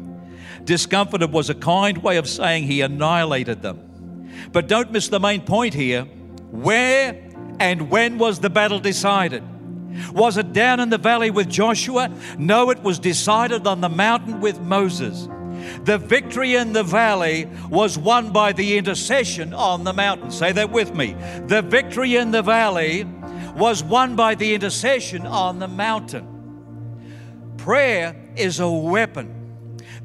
Discomfited 0.66 1.32
was 1.32 1.50
a 1.50 1.56
kind 1.56 1.98
way 2.00 2.18
of 2.18 2.28
saying 2.28 2.66
he 2.66 2.82
annihilated 2.82 3.62
them. 3.62 4.30
But 4.52 4.68
don't 4.68 4.92
miss 4.92 5.08
the 5.08 5.22
main 5.22 5.42
point 5.42 5.74
here. 5.74 6.04
Where 6.52 7.24
and 7.62 7.90
when 7.90 8.18
was 8.18 8.40
the 8.40 8.50
battle 8.50 8.80
decided? 8.80 9.44
Was 10.14 10.38
it 10.38 10.54
down 10.54 10.80
in 10.80 10.90
the 10.90 10.98
valley 10.98 11.32
with 11.32 11.50
Joshua? 11.50 12.12
No, 12.38 12.70
it 12.70 12.82
was 12.84 13.00
decided 13.00 13.68
on 13.68 13.82
the 13.82 13.90
mountain 13.90 14.40
with 14.40 14.60
Moses. 14.62 15.28
The 15.84 15.98
victory 15.98 16.56
in 16.56 16.74
the 16.74 16.84
valley 16.84 17.48
was 17.70 17.98
won 17.98 18.32
by 18.32 18.54
the 18.54 18.78
intercession 18.78 19.54
on 19.54 19.84
the 19.84 19.94
mountain. 19.94 20.32
Say 20.32 20.52
that 20.52 20.72
with 20.72 20.96
me. 20.96 21.16
The 21.48 21.62
victory 21.62 22.16
in 22.16 22.32
the 22.32 22.42
valley 22.42 23.06
was 23.56 23.84
won 23.84 24.16
by 24.16 24.36
the 24.36 24.54
intercession 24.54 25.26
on 25.26 25.60
the 25.60 25.68
mountain. 25.68 27.56
Prayer 27.58 28.16
is 28.36 28.60
a 28.60 28.70
weapon 28.70 29.37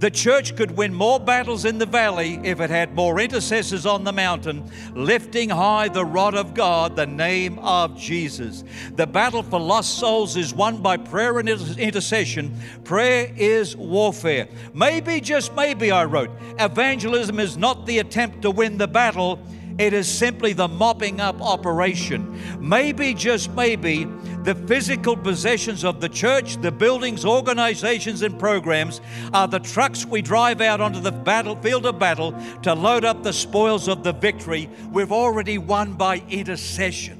the 0.02 0.10
church 0.10 0.56
could 0.56 0.72
win 0.72 0.92
more 0.92 1.20
battles 1.20 1.64
in 1.64 1.78
the 1.78 1.86
valley 1.86 2.40
if 2.42 2.58
it 2.58 2.70
had 2.70 2.92
more 2.92 3.20
intercessors 3.20 3.86
on 3.86 4.02
the 4.02 4.12
mountain, 4.12 4.68
lifting 4.96 5.48
high 5.48 5.86
the 5.86 6.04
rod 6.04 6.34
of 6.34 6.54
God, 6.54 6.96
the 6.96 7.06
name 7.06 7.56
of 7.60 7.96
Jesus. 7.96 8.64
The 8.96 9.06
battle 9.06 9.44
for 9.44 9.60
lost 9.60 10.00
souls 10.00 10.36
is 10.36 10.52
won 10.52 10.82
by 10.82 10.96
prayer 10.96 11.38
and 11.38 11.48
intercession. 11.48 12.52
Prayer 12.82 13.32
is 13.36 13.76
warfare. 13.76 14.48
Maybe, 14.74 15.20
just 15.20 15.54
maybe, 15.54 15.92
I 15.92 16.04
wrote, 16.04 16.30
evangelism 16.58 17.38
is 17.38 17.56
not 17.56 17.86
the 17.86 18.00
attempt 18.00 18.42
to 18.42 18.50
win 18.50 18.78
the 18.78 18.88
battle. 18.88 19.38
It 19.78 19.92
is 19.92 20.08
simply 20.08 20.52
the 20.52 20.66
mopping 20.66 21.20
up 21.20 21.40
operation. 21.40 22.40
Maybe, 22.58 23.14
just 23.14 23.52
maybe, 23.52 24.08
The 24.44 24.56
physical 24.56 25.16
possessions 25.16 25.84
of 25.84 26.00
the 26.00 26.08
church, 26.08 26.56
the 26.60 26.72
buildings, 26.72 27.24
organizations, 27.24 28.22
and 28.22 28.36
programs 28.38 29.00
are 29.32 29.46
the 29.46 29.60
trucks 29.60 30.04
we 30.04 30.20
drive 30.20 30.60
out 30.60 30.80
onto 30.80 30.98
the 30.98 31.12
battlefield 31.12 31.86
of 31.86 32.00
battle 32.00 32.34
to 32.62 32.74
load 32.74 33.04
up 33.04 33.22
the 33.22 33.32
spoils 33.32 33.86
of 33.86 34.02
the 34.02 34.12
victory 34.12 34.68
we've 34.90 35.12
already 35.12 35.58
won 35.58 35.92
by 35.92 36.22
intercession. 36.28 37.18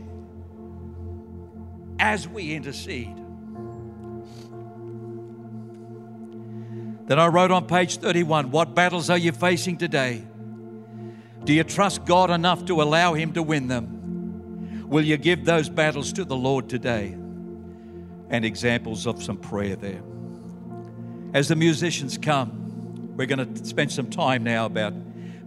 As 2.00 2.26
we 2.26 2.54
intercede. 2.54 3.16
Then 7.06 7.20
I 7.20 7.26
wrote 7.26 7.52
on 7.52 7.66
page 7.66 7.98
31 7.98 8.50
What 8.50 8.74
battles 8.74 9.10
are 9.10 9.18
you 9.18 9.30
facing 9.30 9.76
today? 9.76 10.24
Do 11.44 11.52
you 11.52 11.62
trust 11.62 12.04
God 12.04 12.30
enough 12.30 12.64
to 12.64 12.82
allow 12.82 13.14
Him 13.14 13.32
to 13.34 13.42
win 13.44 13.68
them? 13.68 14.01
Will 14.92 15.06
you 15.06 15.16
give 15.16 15.46
those 15.46 15.70
battles 15.70 16.12
to 16.12 16.24
the 16.26 16.36
Lord 16.36 16.68
today? 16.68 17.16
And 18.28 18.44
examples 18.44 19.06
of 19.06 19.22
some 19.22 19.38
prayer 19.38 19.74
there. 19.74 20.02
As 21.32 21.48
the 21.48 21.56
musicians 21.56 22.18
come, 22.18 23.16
we're 23.16 23.24
going 23.24 23.54
to 23.54 23.64
spend 23.64 23.90
some 23.90 24.10
time 24.10 24.44
now 24.44 24.66
about 24.66 24.92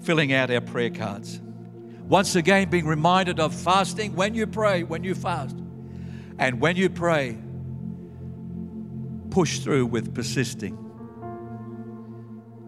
filling 0.02 0.34
out 0.34 0.50
our 0.50 0.62
prayer 0.62 0.89
cards. 0.89 1.39
Once 2.08 2.36
again, 2.36 2.72
being 2.72 2.88
reminded 2.88 3.39
of 3.39 3.54
fasting 3.54 4.16
when 4.16 4.34
you 4.34 4.48
pray, 4.48 4.82
when 4.82 5.04
you 5.04 5.14
fast. 5.14 5.56
And 6.39 6.60
when 6.60 6.76
you 6.76 6.89
pray, 6.89 7.38
push 9.30 9.60
through 9.60 9.86
with 9.86 10.16
persisting. 10.16 10.85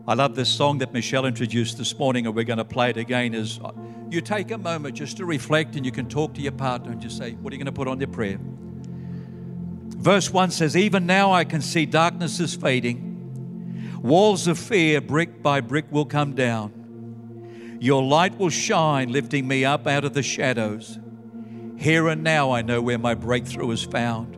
I 0.07 0.13
love 0.13 0.35
this 0.35 0.47
song 0.47 0.77
that 0.77 0.93
Michelle 0.93 1.25
introduced 1.25 1.77
this 1.77 1.99
morning, 1.99 2.27
and 2.27 2.33
we're 2.33 2.45
going 2.45 2.59
to 2.59 2.65
play 2.65 2.91
it 2.91 2.95
again. 2.95 3.33
Is 3.33 3.59
uh, 3.61 3.73
you 4.09 4.21
take 4.21 4.51
a 4.51 4.57
moment 4.57 4.95
just 4.95 5.17
to 5.17 5.25
reflect 5.25 5.75
and 5.75 5.85
you 5.85 5.91
can 5.91 6.07
talk 6.07 6.33
to 6.35 6.41
your 6.41 6.53
partner 6.53 6.93
and 6.93 7.01
just 7.01 7.17
say, 7.17 7.33
What 7.33 7.51
are 7.51 7.57
you 7.57 7.61
going 7.61 7.73
to 7.73 7.77
put 7.77 7.89
on 7.89 7.99
your 7.99 8.07
prayer? 8.07 8.37
Verse 8.39 10.31
1 10.31 10.51
says, 10.51 10.77
Even 10.77 11.07
now 11.07 11.33
I 11.33 11.43
can 11.43 11.61
see 11.61 11.85
darkness 11.85 12.39
is 12.39 12.55
fading. 12.55 13.99
Walls 14.01 14.47
of 14.47 14.57
fear, 14.57 15.01
brick 15.01 15.43
by 15.43 15.59
brick, 15.59 15.91
will 15.91 16.05
come 16.05 16.35
down. 16.35 17.77
Your 17.81 18.01
light 18.01 18.37
will 18.37 18.49
shine, 18.49 19.11
lifting 19.11 19.45
me 19.45 19.65
up 19.65 19.87
out 19.87 20.05
of 20.05 20.13
the 20.13 20.23
shadows. 20.23 20.99
Here 21.75 22.07
and 22.07 22.23
now 22.23 22.51
I 22.51 22.61
know 22.61 22.81
where 22.81 22.97
my 22.97 23.13
breakthrough 23.13 23.71
is 23.71 23.83
found. 23.83 24.35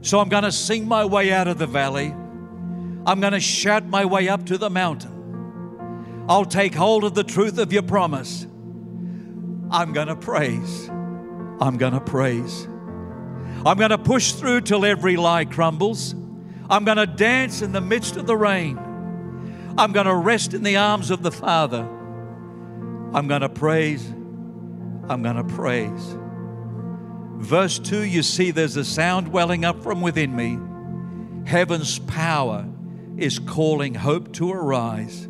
So 0.00 0.20
I'm 0.20 0.30
going 0.30 0.44
to 0.44 0.52
sing 0.52 0.88
my 0.88 1.04
way 1.04 1.34
out 1.34 1.48
of 1.48 1.58
the 1.58 1.66
valley. 1.66 2.14
I'm 3.06 3.20
going 3.20 3.32
to 3.32 3.40
shout 3.40 3.86
my 3.86 4.04
way 4.04 4.28
up 4.28 4.46
to 4.46 4.58
the 4.58 4.70
mountain. 4.70 6.24
I'll 6.28 6.46
take 6.46 6.74
hold 6.74 7.04
of 7.04 7.14
the 7.14 7.24
truth 7.24 7.58
of 7.58 7.72
your 7.72 7.82
promise. 7.82 8.46
I'm 9.70 9.92
going 9.92 10.08
to 10.08 10.16
praise. 10.16 10.88
I'm 10.88 11.76
going 11.76 11.92
to 11.92 12.00
praise. 12.00 12.66
I'm 13.66 13.76
going 13.76 13.90
to 13.90 13.98
push 13.98 14.32
through 14.32 14.62
till 14.62 14.84
every 14.86 15.16
lie 15.16 15.44
crumbles. 15.44 16.14
I'm 16.70 16.84
going 16.84 16.96
to 16.96 17.06
dance 17.06 17.60
in 17.60 17.72
the 17.72 17.80
midst 17.80 18.16
of 18.16 18.26
the 18.26 18.36
rain. 18.36 18.78
I'm 19.76 19.92
going 19.92 20.06
to 20.06 20.14
rest 20.14 20.54
in 20.54 20.62
the 20.62 20.76
arms 20.76 21.10
of 21.10 21.22
the 21.22 21.32
Father. 21.32 21.80
I'm 23.12 23.28
going 23.28 23.42
to 23.42 23.48
praise. 23.48 24.06
I'm 25.08 25.22
going 25.22 25.36
to 25.36 25.44
praise. 25.44 26.16
Verse 27.36 27.78
2 27.78 28.02
you 28.04 28.22
see 28.22 28.50
there's 28.50 28.76
a 28.76 28.84
sound 28.84 29.28
welling 29.28 29.64
up 29.64 29.82
from 29.82 30.00
within 30.00 30.34
me. 30.34 30.58
Heaven's 31.46 31.98
power 31.98 32.66
is 33.16 33.38
calling 33.38 33.94
hope 33.94 34.32
to 34.34 34.52
arise. 34.52 35.28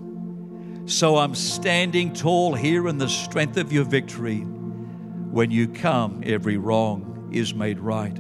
So 0.86 1.16
I'm 1.16 1.34
standing 1.34 2.12
tall 2.12 2.54
here 2.54 2.88
in 2.88 2.98
the 2.98 3.08
strength 3.08 3.56
of 3.56 3.72
your 3.72 3.84
victory. 3.84 4.40
When 4.40 5.50
you 5.50 5.68
come, 5.68 6.22
every 6.24 6.56
wrong 6.56 7.30
is 7.32 7.54
made 7.54 7.80
right. 7.80 8.18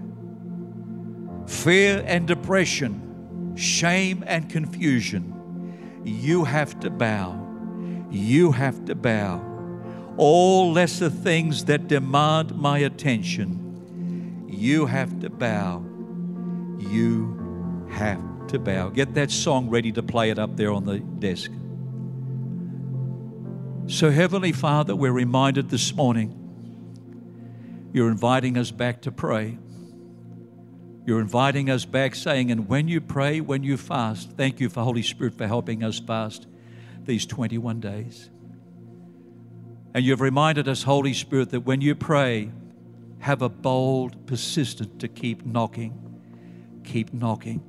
Fear 1.46 2.02
and 2.06 2.26
depression, 2.26 3.54
shame 3.56 4.24
and 4.26 4.48
confusion, 4.48 6.02
you 6.04 6.44
have 6.44 6.80
to 6.80 6.90
bow. 6.90 7.40
You 8.10 8.52
have 8.52 8.84
to 8.86 8.94
bow. 8.94 9.42
All 10.16 10.72
lesser 10.72 11.10
things 11.10 11.64
that 11.66 11.88
demand 11.88 12.54
my 12.54 12.78
attention, 12.78 14.46
you 14.48 14.86
have 14.86 15.20
to 15.20 15.30
bow. 15.30 15.84
You 16.78 17.86
have 17.90 18.33
to 18.48 18.58
bow. 18.58 18.88
Get 18.88 19.14
that 19.14 19.30
song 19.30 19.68
ready 19.68 19.92
to 19.92 20.02
play 20.02 20.30
it 20.30 20.38
up 20.38 20.56
there 20.56 20.72
on 20.72 20.84
the 20.84 20.98
desk. 20.98 21.50
So, 23.86 24.10
Heavenly 24.10 24.52
Father, 24.52 24.96
we're 24.96 25.12
reminded 25.12 25.68
this 25.68 25.94
morning 25.94 26.40
you're 27.92 28.10
inviting 28.10 28.56
us 28.58 28.70
back 28.70 29.02
to 29.02 29.12
pray. 29.12 29.58
You're 31.06 31.20
inviting 31.20 31.68
us 31.68 31.84
back, 31.84 32.14
saying, 32.14 32.50
and 32.50 32.66
when 32.68 32.88
you 32.88 33.00
pray, 33.00 33.40
when 33.40 33.62
you 33.62 33.76
fast, 33.76 34.32
thank 34.32 34.58
you 34.58 34.68
for 34.68 34.82
Holy 34.82 35.02
Spirit 35.02 35.36
for 35.36 35.46
helping 35.46 35.84
us 35.84 36.00
fast 36.00 36.46
these 37.04 37.26
21 37.26 37.80
days. 37.80 38.30
And 39.92 40.04
you've 40.04 40.22
reminded 40.22 40.66
us, 40.66 40.82
Holy 40.82 41.12
Spirit, 41.12 41.50
that 41.50 41.60
when 41.60 41.80
you 41.80 41.94
pray, 41.94 42.50
have 43.20 43.42
a 43.42 43.48
bold 43.48 44.26
persistent 44.26 44.98
to 45.00 45.08
keep 45.08 45.46
knocking, 45.46 46.20
keep 46.84 47.12
knocking. 47.12 47.62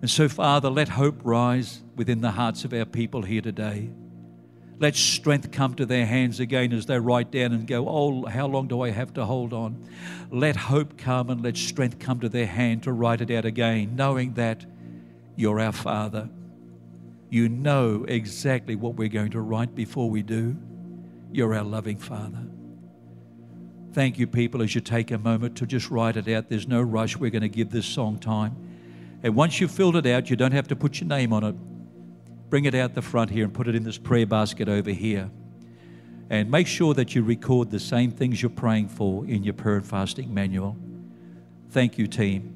And 0.00 0.10
so, 0.10 0.28
Father, 0.28 0.68
let 0.68 0.88
hope 0.88 1.20
rise 1.24 1.82
within 1.96 2.20
the 2.20 2.32
hearts 2.32 2.64
of 2.64 2.72
our 2.72 2.84
people 2.84 3.22
here 3.22 3.40
today. 3.40 3.90
Let 4.78 4.94
strength 4.94 5.50
come 5.52 5.74
to 5.76 5.86
their 5.86 6.04
hands 6.04 6.38
again 6.38 6.72
as 6.74 6.84
they 6.84 6.98
write 6.98 7.30
down 7.30 7.52
and 7.52 7.66
go, 7.66 7.88
Oh, 7.88 8.26
how 8.26 8.46
long 8.46 8.68
do 8.68 8.82
I 8.82 8.90
have 8.90 9.14
to 9.14 9.24
hold 9.24 9.54
on? 9.54 9.88
Let 10.30 10.56
hope 10.56 10.98
come 10.98 11.30
and 11.30 11.42
let 11.42 11.56
strength 11.56 11.98
come 11.98 12.20
to 12.20 12.28
their 12.28 12.46
hand 12.46 12.82
to 12.82 12.92
write 12.92 13.22
it 13.22 13.30
out 13.30 13.46
again, 13.46 13.96
knowing 13.96 14.34
that 14.34 14.66
you're 15.34 15.60
our 15.60 15.72
Father. 15.72 16.28
You 17.30 17.48
know 17.48 18.04
exactly 18.06 18.76
what 18.76 18.96
we're 18.96 19.08
going 19.08 19.30
to 19.32 19.40
write 19.40 19.74
before 19.74 20.10
we 20.10 20.22
do. 20.22 20.56
You're 21.32 21.54
our 21.54 21.64
loving 21.64 21.98
Father. 21.98 22.46
Thank 23.92 24.18
you, 24.18 24.26
people, 24.26 24.60
as 24.60 24.74
you 24.74 24.82
take 24.82 25.10
a 25.10 25.18
moment 25.18 25.56
to 25.56 25.66
just 25.66 25.90
write 25.90 26.18
it 26.18 26.28
out. 26.28 26.50
There's 26.50 26.68
no 26.68 26.82
rush. 26.82 27.16
We're 27.16 27.30
going 27.30 27.42
to 27.42 27.48
give 27.48 27.70
this 27.70 27.86
song 27.86 28.18
time. 28.18 28.65
And 29.22 29.34
once 29.34 29.60
you've 29.60 29.70
filled 29.70 29.96
it 29.96 30.06
out, 30.06 30.30
you 30.30 30.36
don't 30.36 30.52
have 30.52 30.68
to 30.68 30.76
put 30.76 31.00
your 31.00 31.08
name 31.08 31.32
on 31.32 31.44
it 31.44 31.56
bring 32.48 32.64
it 32.64 32.74
out 32.74 32.94
the 32.94 33.02
front 33.02 33.30
here 33.30 33.44
and 33.44 33.52
put 33.52 33.68
it 33.68 33.74
in 33.74 33.82
this 33.82 33.98
prayer 33.98 34.26
basket 34.26 34.68
over 34.68 34.90
here. 34.90 35.30
And 36.30 36.50
make 36.50 36.66
sure 36.66 36.94
that 36.94 37.14
you 37.14 37.22
record 37.22 37.70
the 37.70 37.78
same 37.78 38.10
things 38.10 38.42
you're 38.42 38.50
praying 38.50 38.88
for 38.88 39.24
in 39.26 39.44
your 39.44 39.54
prayer 39.54 39.76
and 39.76 39.86
fasting 39.86 40.32
manual. 40.32 40.76
Thank 41.70 41.98
you, 41.98 42.06
team. 42.06 42.55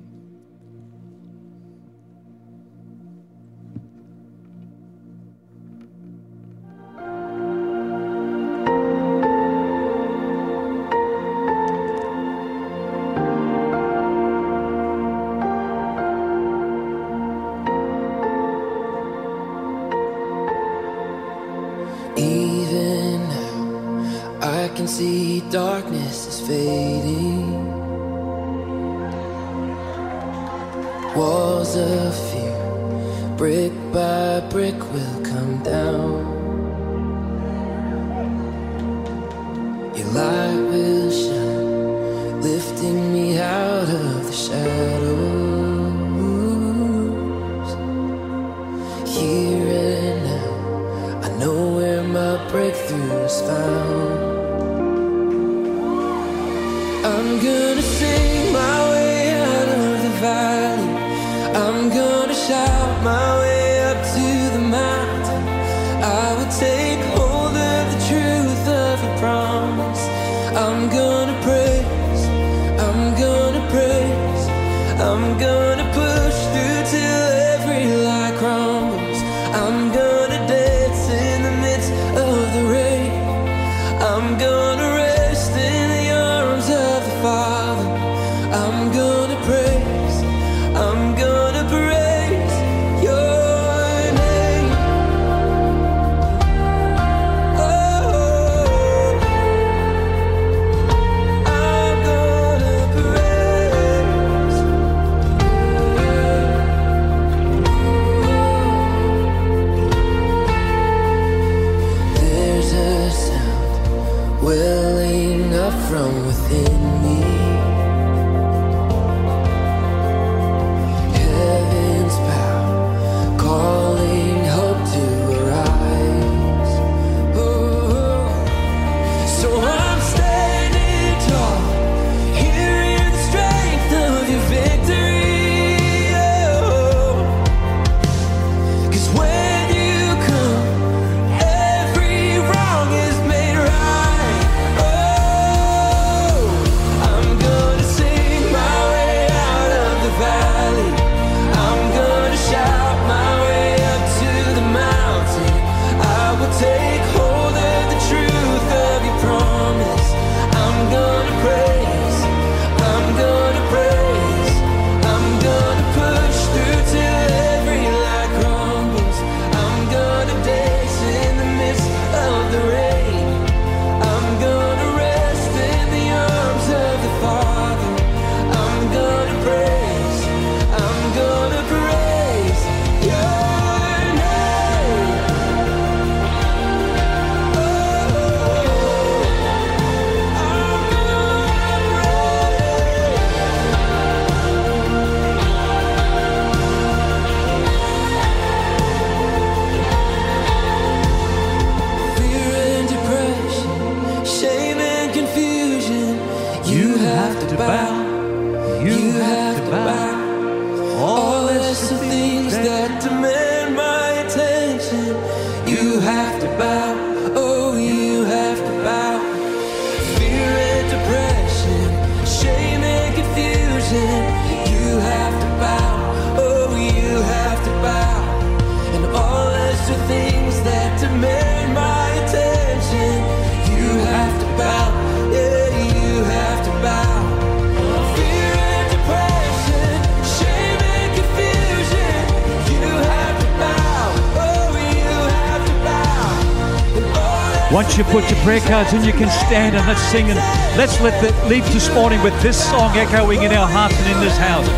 Prayer 248.42 248.60
cards 248.60 248.92
in, 248.92 249.04
you 249.04 249.12
can 249.12 249.28
stand 249.46 249.76
and 249.76 249.86
let's 249.86 250.02
sing 250.02 250.30
and 250.30 250.38
let's 250.76 251.00
let 251.00 251.20
the, 251.22 251.48
leave 251.48 251.64
this 251.72 251.92
morning 251.94 252.22
with 252.22 252.34
this 252.42 252.58
song 252.70 252.96
echoing 252.96 253.42
in 253.42 253.52
our 253.52 253.68
hearts 253.68 253.98
and 253.98 254.12
in 254.12 254.20
this 254.20 254.36
house. 254.36 254.68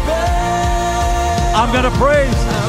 I'm 1.54 1.72
going 1.72 1.84
to 1.84 1.98
praise. 1.98 2.61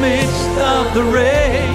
Midst 0.00 0.54
of 0.58 0.94
the 0.94 1.02
rain. 1.02 1.74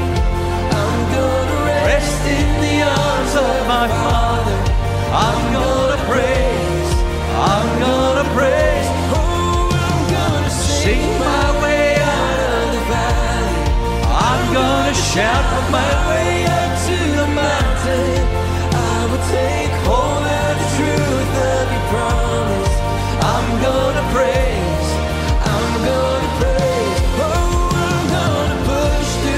I'm 0.83 1.01
gonna 1.17 1.59
rest 1.85 2.21
in 2.25 2.47
the 2.65 2.75
arms 2.83 3.33
of 3.35 3.67
my 3.67 3.87
Father. 4.03 4.57
I'm 5.11 5.41
gonna 5.53 5.99
praise. 6.11 6.91
I'm 7.53 7.69
gonna 7.79 8.25
praise. 8.37 8.87
Oh, 9.15 9.69
I'm 9.87 10.01
gonna 10.15 10.49
sing 10.49 11.05
my 11.19 11.47
way 11.63 11.95
out. 11.99 12.39
of 12.55 12.67
the 12.75 12.83
valley. 12.91 13.61
I'm 14.31 14.53
gonna 14.53 14.93
shout 14.93 15.71
my 15.71 15.91
way 16.09 16.42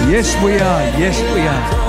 Yes, 0.08 0.36
we 0.44 0.54
are. 0.54 0.82
Yes, 1.00 1.20
we 1.34 1.42
are. 1.42 1.85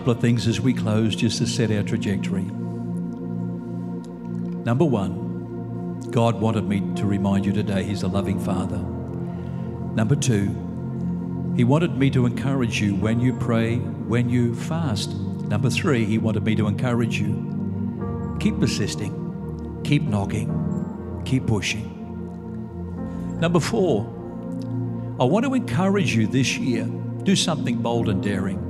Couple 0.00 0.14
of 0.14 0.20
things 0.20 0.46
as 0.46 0.62
we 0.62 0.72
close, 0.72 1.14
just 1.14 1.36
to 1.36 1.46
set 1.46 1.70
our 1.70 1.82
trajectory. 1.82 2.44
Number 4.64 4.86
one, 4.86 6.00
God 6.10 6.40
wanted 6.40 6.64
me 6.64 6.80
to 6.96 7.04
remind 7.04 7.44
you 7.44 7.52
today 7.52 7.84
He's 7.84 8.02
a 8.02 8.08
loving 8.08 8.40
Father. 8.40 8.78
Number 8.78 10.16
two, 10.16 11.52
He 11.54 11.64
wanted 11.64 11.98
me 11.98 12.08
to 12.12 12.24
encourage 12.24 12.80
you 12.80 12.94
when 12.94 13.20
you 13.20 13.34
pray, 13.34 13.76
when 13.76 14.30
you 14.30 14.54
fast. 14.54 15.10
Number 15.10 15.68
three, 15.68 16.06
He 16.06 16.16
wanted 16.16 16.44
me 16.44 16.54
to 16.54 16.66
encourage 16.66 17.20
you. 17.20 18.36
Keep 18.40 18.58
persisting, 18.58 19.82
keep 19.84 20.04
knocking, 20.04 21.22
keep 21.26 21.46
pushing. 21.46 21.84
Number 23.38 23.60
four, 23.60 24.06
I 25.20 25.24
want 25.24 25.44
to 25.44 25.52
encourage 25.52 26.16
you 26.16 26.26
this 26.26 26.56
year 26.56 26.86
do 27.22 27.36
something 27.36 27.82
bold 27.82 28.08
and 28.08 28.22
daring. 28.22 28.69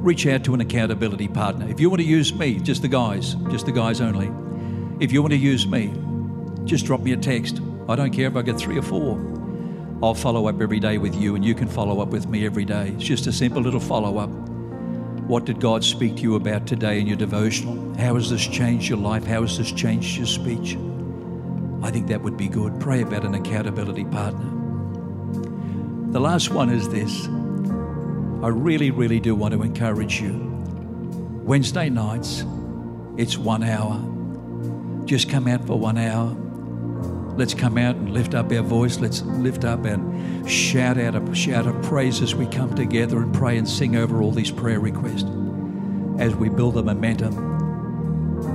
Reach 0.00 0.26
out 0.26 0.44
to 0.44 0.54
an 0.54 0.62
accountability 0.62 1.28
partner. 1.28 1.68
If 1.68 1.78
you 1.78 1.90
want 1.90 2.00
to 2.00 2.06
use 2.06 2.32
me, 2.32 2.58
just 2.58 2.80
the 2.80 2.88
guys, 2.88 3.34
just 3.50 3.66
the 3.66 3.72
guys 3.72 4.00
only. 4.00 4.32
If 4.98 5.12
you 5.12 5.20
want 5.20 5.32
to 5.32 5.38
use 5.38 5.66
me, 5.66 5.92
just 6.64 6.86
drop 6.86 7.02
me 7.02 7.12
a 7.12 7.18
text. 7.18 7.60
I 7.86 7.96
don't 7.96 8.10
care 8.10 8.26
if 8.26 8.34
I 8.34 8.40
get 8.40 8.56
three 8.56 8.78
or 8.78 8.82
four. 8.82 9.18
I'll 10.02 10.14
follow 10.14 10.46
up 10.46 10.62
every 10.62 10.80
day 10.80 10.96
with 10.96 11.14
you, 11.14 11.34
and 11.34 11.44
you 11.44 11.54
can 11.54 11.68
follow 11.68 12.00
up 12.00 12.08
with 12.08 12.28
me 12.28 12.46
every 12.46 12.64
day. 12.64 12.94
It's 12.94 13.04
just 13.04 13.26
a 13.26 13.32
simple 13.32 13.60
little 13.60 13.78
follow 13.78 14.16
up. 14.16 14.30
What 14.30 15.44
did 15.44 15.60
God 15.60 15.84
speak 15.84 16.16
to 16.16 16.22
you 16.22 16.36
about 16.36 16.66
today 16.66 16.98
in 16.98 17.06
your 17.06 17.18
devotional? 17.18 17.94
How 17.96 18.14
has 18.14 18.30
this 18.30 18.46
changed 18.46 18.88
your 18.88 18.98
life? 18.98 19.26
How 19.26 19.42
has 19.42 19.58
this 19.58 19.70
changed 19.70 20.16
your 20.16 20.26
speech? 20.26 20.78
I 21.82 21.90
think 21.90 22.06
that 22.08 22.22
would 22.22 22.38
be 22.38 22.48
good. 22.48 22.80
Pray 22.80 23.02
about 23.02 23.26
an 23.26 23.34
accountability 23.34 24.06
partner. 24.06 24.50
The 26.12 26.20
last 26.20 26.50
one 26.50 26.70
is 26.70 26.88
this 26.88 27.28
I 28.42 28.48
really, 28.48 28.90
really 28.90 29.20
do 29.20 29.34
want 29.34 29.52
to 29.52 29.62
encourage 29.62 30.20
you. 30.20 30.32
Wednesday 31.44 31.90
nights, 31.90 32.44
it's 33.18 33.36
one 33.36 33.62
hour. 33.62 34.00
Just 35.04 35.28
come 35.28 35.46
out 35.46 35.66
for 35.66 35.78
one 35.78 35.98
hour. 35.98 36.34
Let's 37.36 37.52
come 37.52 37.76
out 37.76 37.96
and 37.96 38.14
lift 38.14 38.34
up 38.34 38.50
our 38.50 38.62
voice. 38.62 38.98
Let's 38.98 39.20
lift 39.22 39.66
up 39.66 39.84
and 39.84 40.50
shout 40.50 40.96
out 40.96 41.16
a 41.16 41.34
shout 41.34 41.66
of 41.66 41.82
praise 41.82 42.22
as 42.22 42.34
we 42.34 42.46
come 42.46 42.74
together 42.74 43.18
and 43.18 43.34
pray 43.34 43.58
and 43.58 43.68
sing 43.68 43.96
over 43.96 44.22
all 44.22 44.32
these 44.32 44.50
prayer 44.50 44.80
requests 44.80 45.30
as 46.18 46.34
we 46.34 46.48
build 46.48 46.74
the 46.74 46.82
momentum 46.82 47.34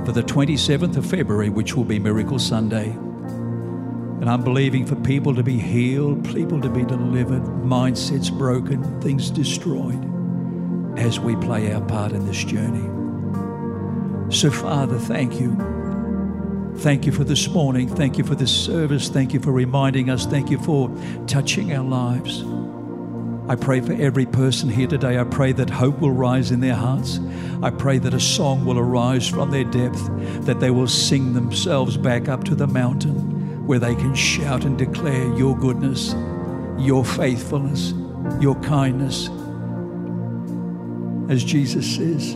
for 0.04 0.10
the 0.10 0.22
27th 0.22 0.96
of 0.96 1.06
February, 1.06 1.48
which 1.48 1.76
will 1.76 1.84
be 1.84 2.00
Miracle 2.00 2.40
Sunday. 2.40 2.96
And 4.20 4.30
I'm 4.30 4.42
believing 4.42 4.86
for 4.86 4.96
people 4.96 5.34
to 5.34 5.42
be 5.42 5.58
healed, 5.58 6.24
people 6.24 6.60
to 6.62 6.70
be 6.70 6.84
delivered, 6.84 7.42
mindsets 7.42 8.36
broken, 8.36 9.00
things 9.02 9.30
destroyed 9.30 10.02
as 10.98 11.20
we 11.20 11.36
play 11.36 11.70
our 11.72 11.82
part 11.82 12.12
in 12.12 12.26
this 12.26 12.42
journey. 12.42 12.94
So, 14.34 14.50
Father, 14.50 14.98
thank 14.98 15.38
you. 15.38 15.54
Thank 16.78 17.04
you 17.04 17.12
for 17.12 17.24
this 17.24 17.48
morning. 17.48 17.88
Thank 17.88 18.16
you 18.16 18.24
for 18.24 18.34
this 18.34 18.50
service. 18.50 19.10
Thank 19.10 19.34
you 19.34 19.40
for 19.40 19.52
reminding 19.52 20.08
us. 20.08 20.24
Thank 20.24 20.50
you 20.50 20.58
for 20.58 20.90
touching 21.26 21.74
our 21.74 21.84
lives. 21.84 22.42
I 23.48 23.54
pray 23.54 23.80
for 23.80 23.92
every 23.92 24.26
person 24.26 24.70
here 24.70 24.88
today. 24.88 25.18
I 25.18 25.24
pray 25.24 25.52
that 25.52 25.68
hope 25.68 26.00
will 26.00 26.10
rise 26.10 26.50
in 26.50 26.60
their 26.60 26.74
hearts. 26.74 27.20
I 27.62 27.70
pray 27.70 27.98
that 27.98 28.14
a 28.14 28.20
song 28.20 28.64
will 28.64 28.78
arise 28.78 29.28
from 29.28 29.50
their 29.50 29.64
depth, 29.64 30.04
that 30.46 30.58
they 30.58 30.70
will 30.70 30.88
sing 30.88 31.34
themselves 31.34 31.98
back 31.98 32.28
up 32.28 32.44
to 32.44 32.54
the 32.54 32.66
mountain 32.66 33.35
where 33.66 33.78
they 33.78 33.94
can 33.94 34.14
shout 34.14 34.64
and 34.64 34.78
declare 34.78 35.32
your 35.36 35.56
goodness, 35.56 36.14
your 36.78 37.04
faithfulness, 37.04 37.92
your 38.40 38.54
kindness. 38.62 39.28
As 41.30 41.42
Jesus 41.42 41.96
says, 41.96 42.34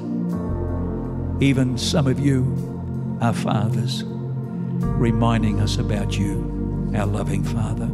even 1.40 1.78
some 1.78 2.06
of 2.06 2.18
you 2.18 3.18
are 3.20 3.32
fathers, 3.32 4.04
reminding 4.04 5.60
us 5.60 5.78
about 5.78 6.18
you, 6.18 6.90
our 6.96 7.06
loving 7.06 7.44
Father. 7.44 7.86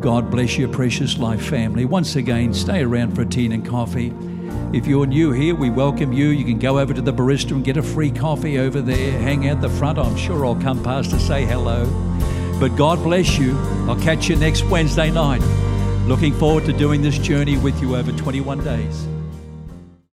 God 0.00 0.30
bless 0.30 0.56
your 0.56 0.68
precious 0.68 1.18
life 1.18 1.44
family. 1.44 1.84
Once 1.84 2.16
again, 2.16 2.54
stay 2.54 2.82
around 2.82 3.14
for 3.14 3.24
tea 3.24 3.46
and 3.46 3.66
coffee. 3.66 4.12
If 4.72 4.86
you're 4.86 5.06
new 5.06 5.32
here, 5.32 5.54
we 5.54 5.70
welcome 5.70 6.12
you. 6.12 6.28
You 6.28 6.44
can 6.44 6.58
go 6.58 6.78
over 6.78 6.92
to 6.92 7.00
the 7.00 7.12
barista 7.12 7.52
and 7.52 7.64
get 7.64 7.76
a 7.76 7.82
free 7.82 8.10
coffee 8.10 8.58
over 8.58 8.80
there. 8.80 9.18
Hang 9.20 9.48
out 9.48 9.60
the 9.60 9.68
front. 9.70 9.98
I'm 9.98 10.16
sure 10.16 10.44
I'll 10.44 10.60
come 10.60 10.82
past 10.82 11.10
to 11.10 11.18
say 11.18 11.44
hello. 11.44 11.86
But 12.60 12.76
God 12.76 13.02
bless 13.02 13.38
you. 13.38 13.56
I'll 13.88 14.00
catch 14.00 14.28
you 14.28 14.36
next 14.36 14.64
Wednesday 14.64 15.10
night. 15.10 15.42
Looking 16.06 16.34
forward 16.34 16.64
to 16.66 16.72
doing 16.72 17.02
this 17.02 17.18
journey 17.18 17.56
with 17.56 17.80
you 17.80 17.96
over 17.96 18.12
21 18.12 18.64
days. 18.64 19.08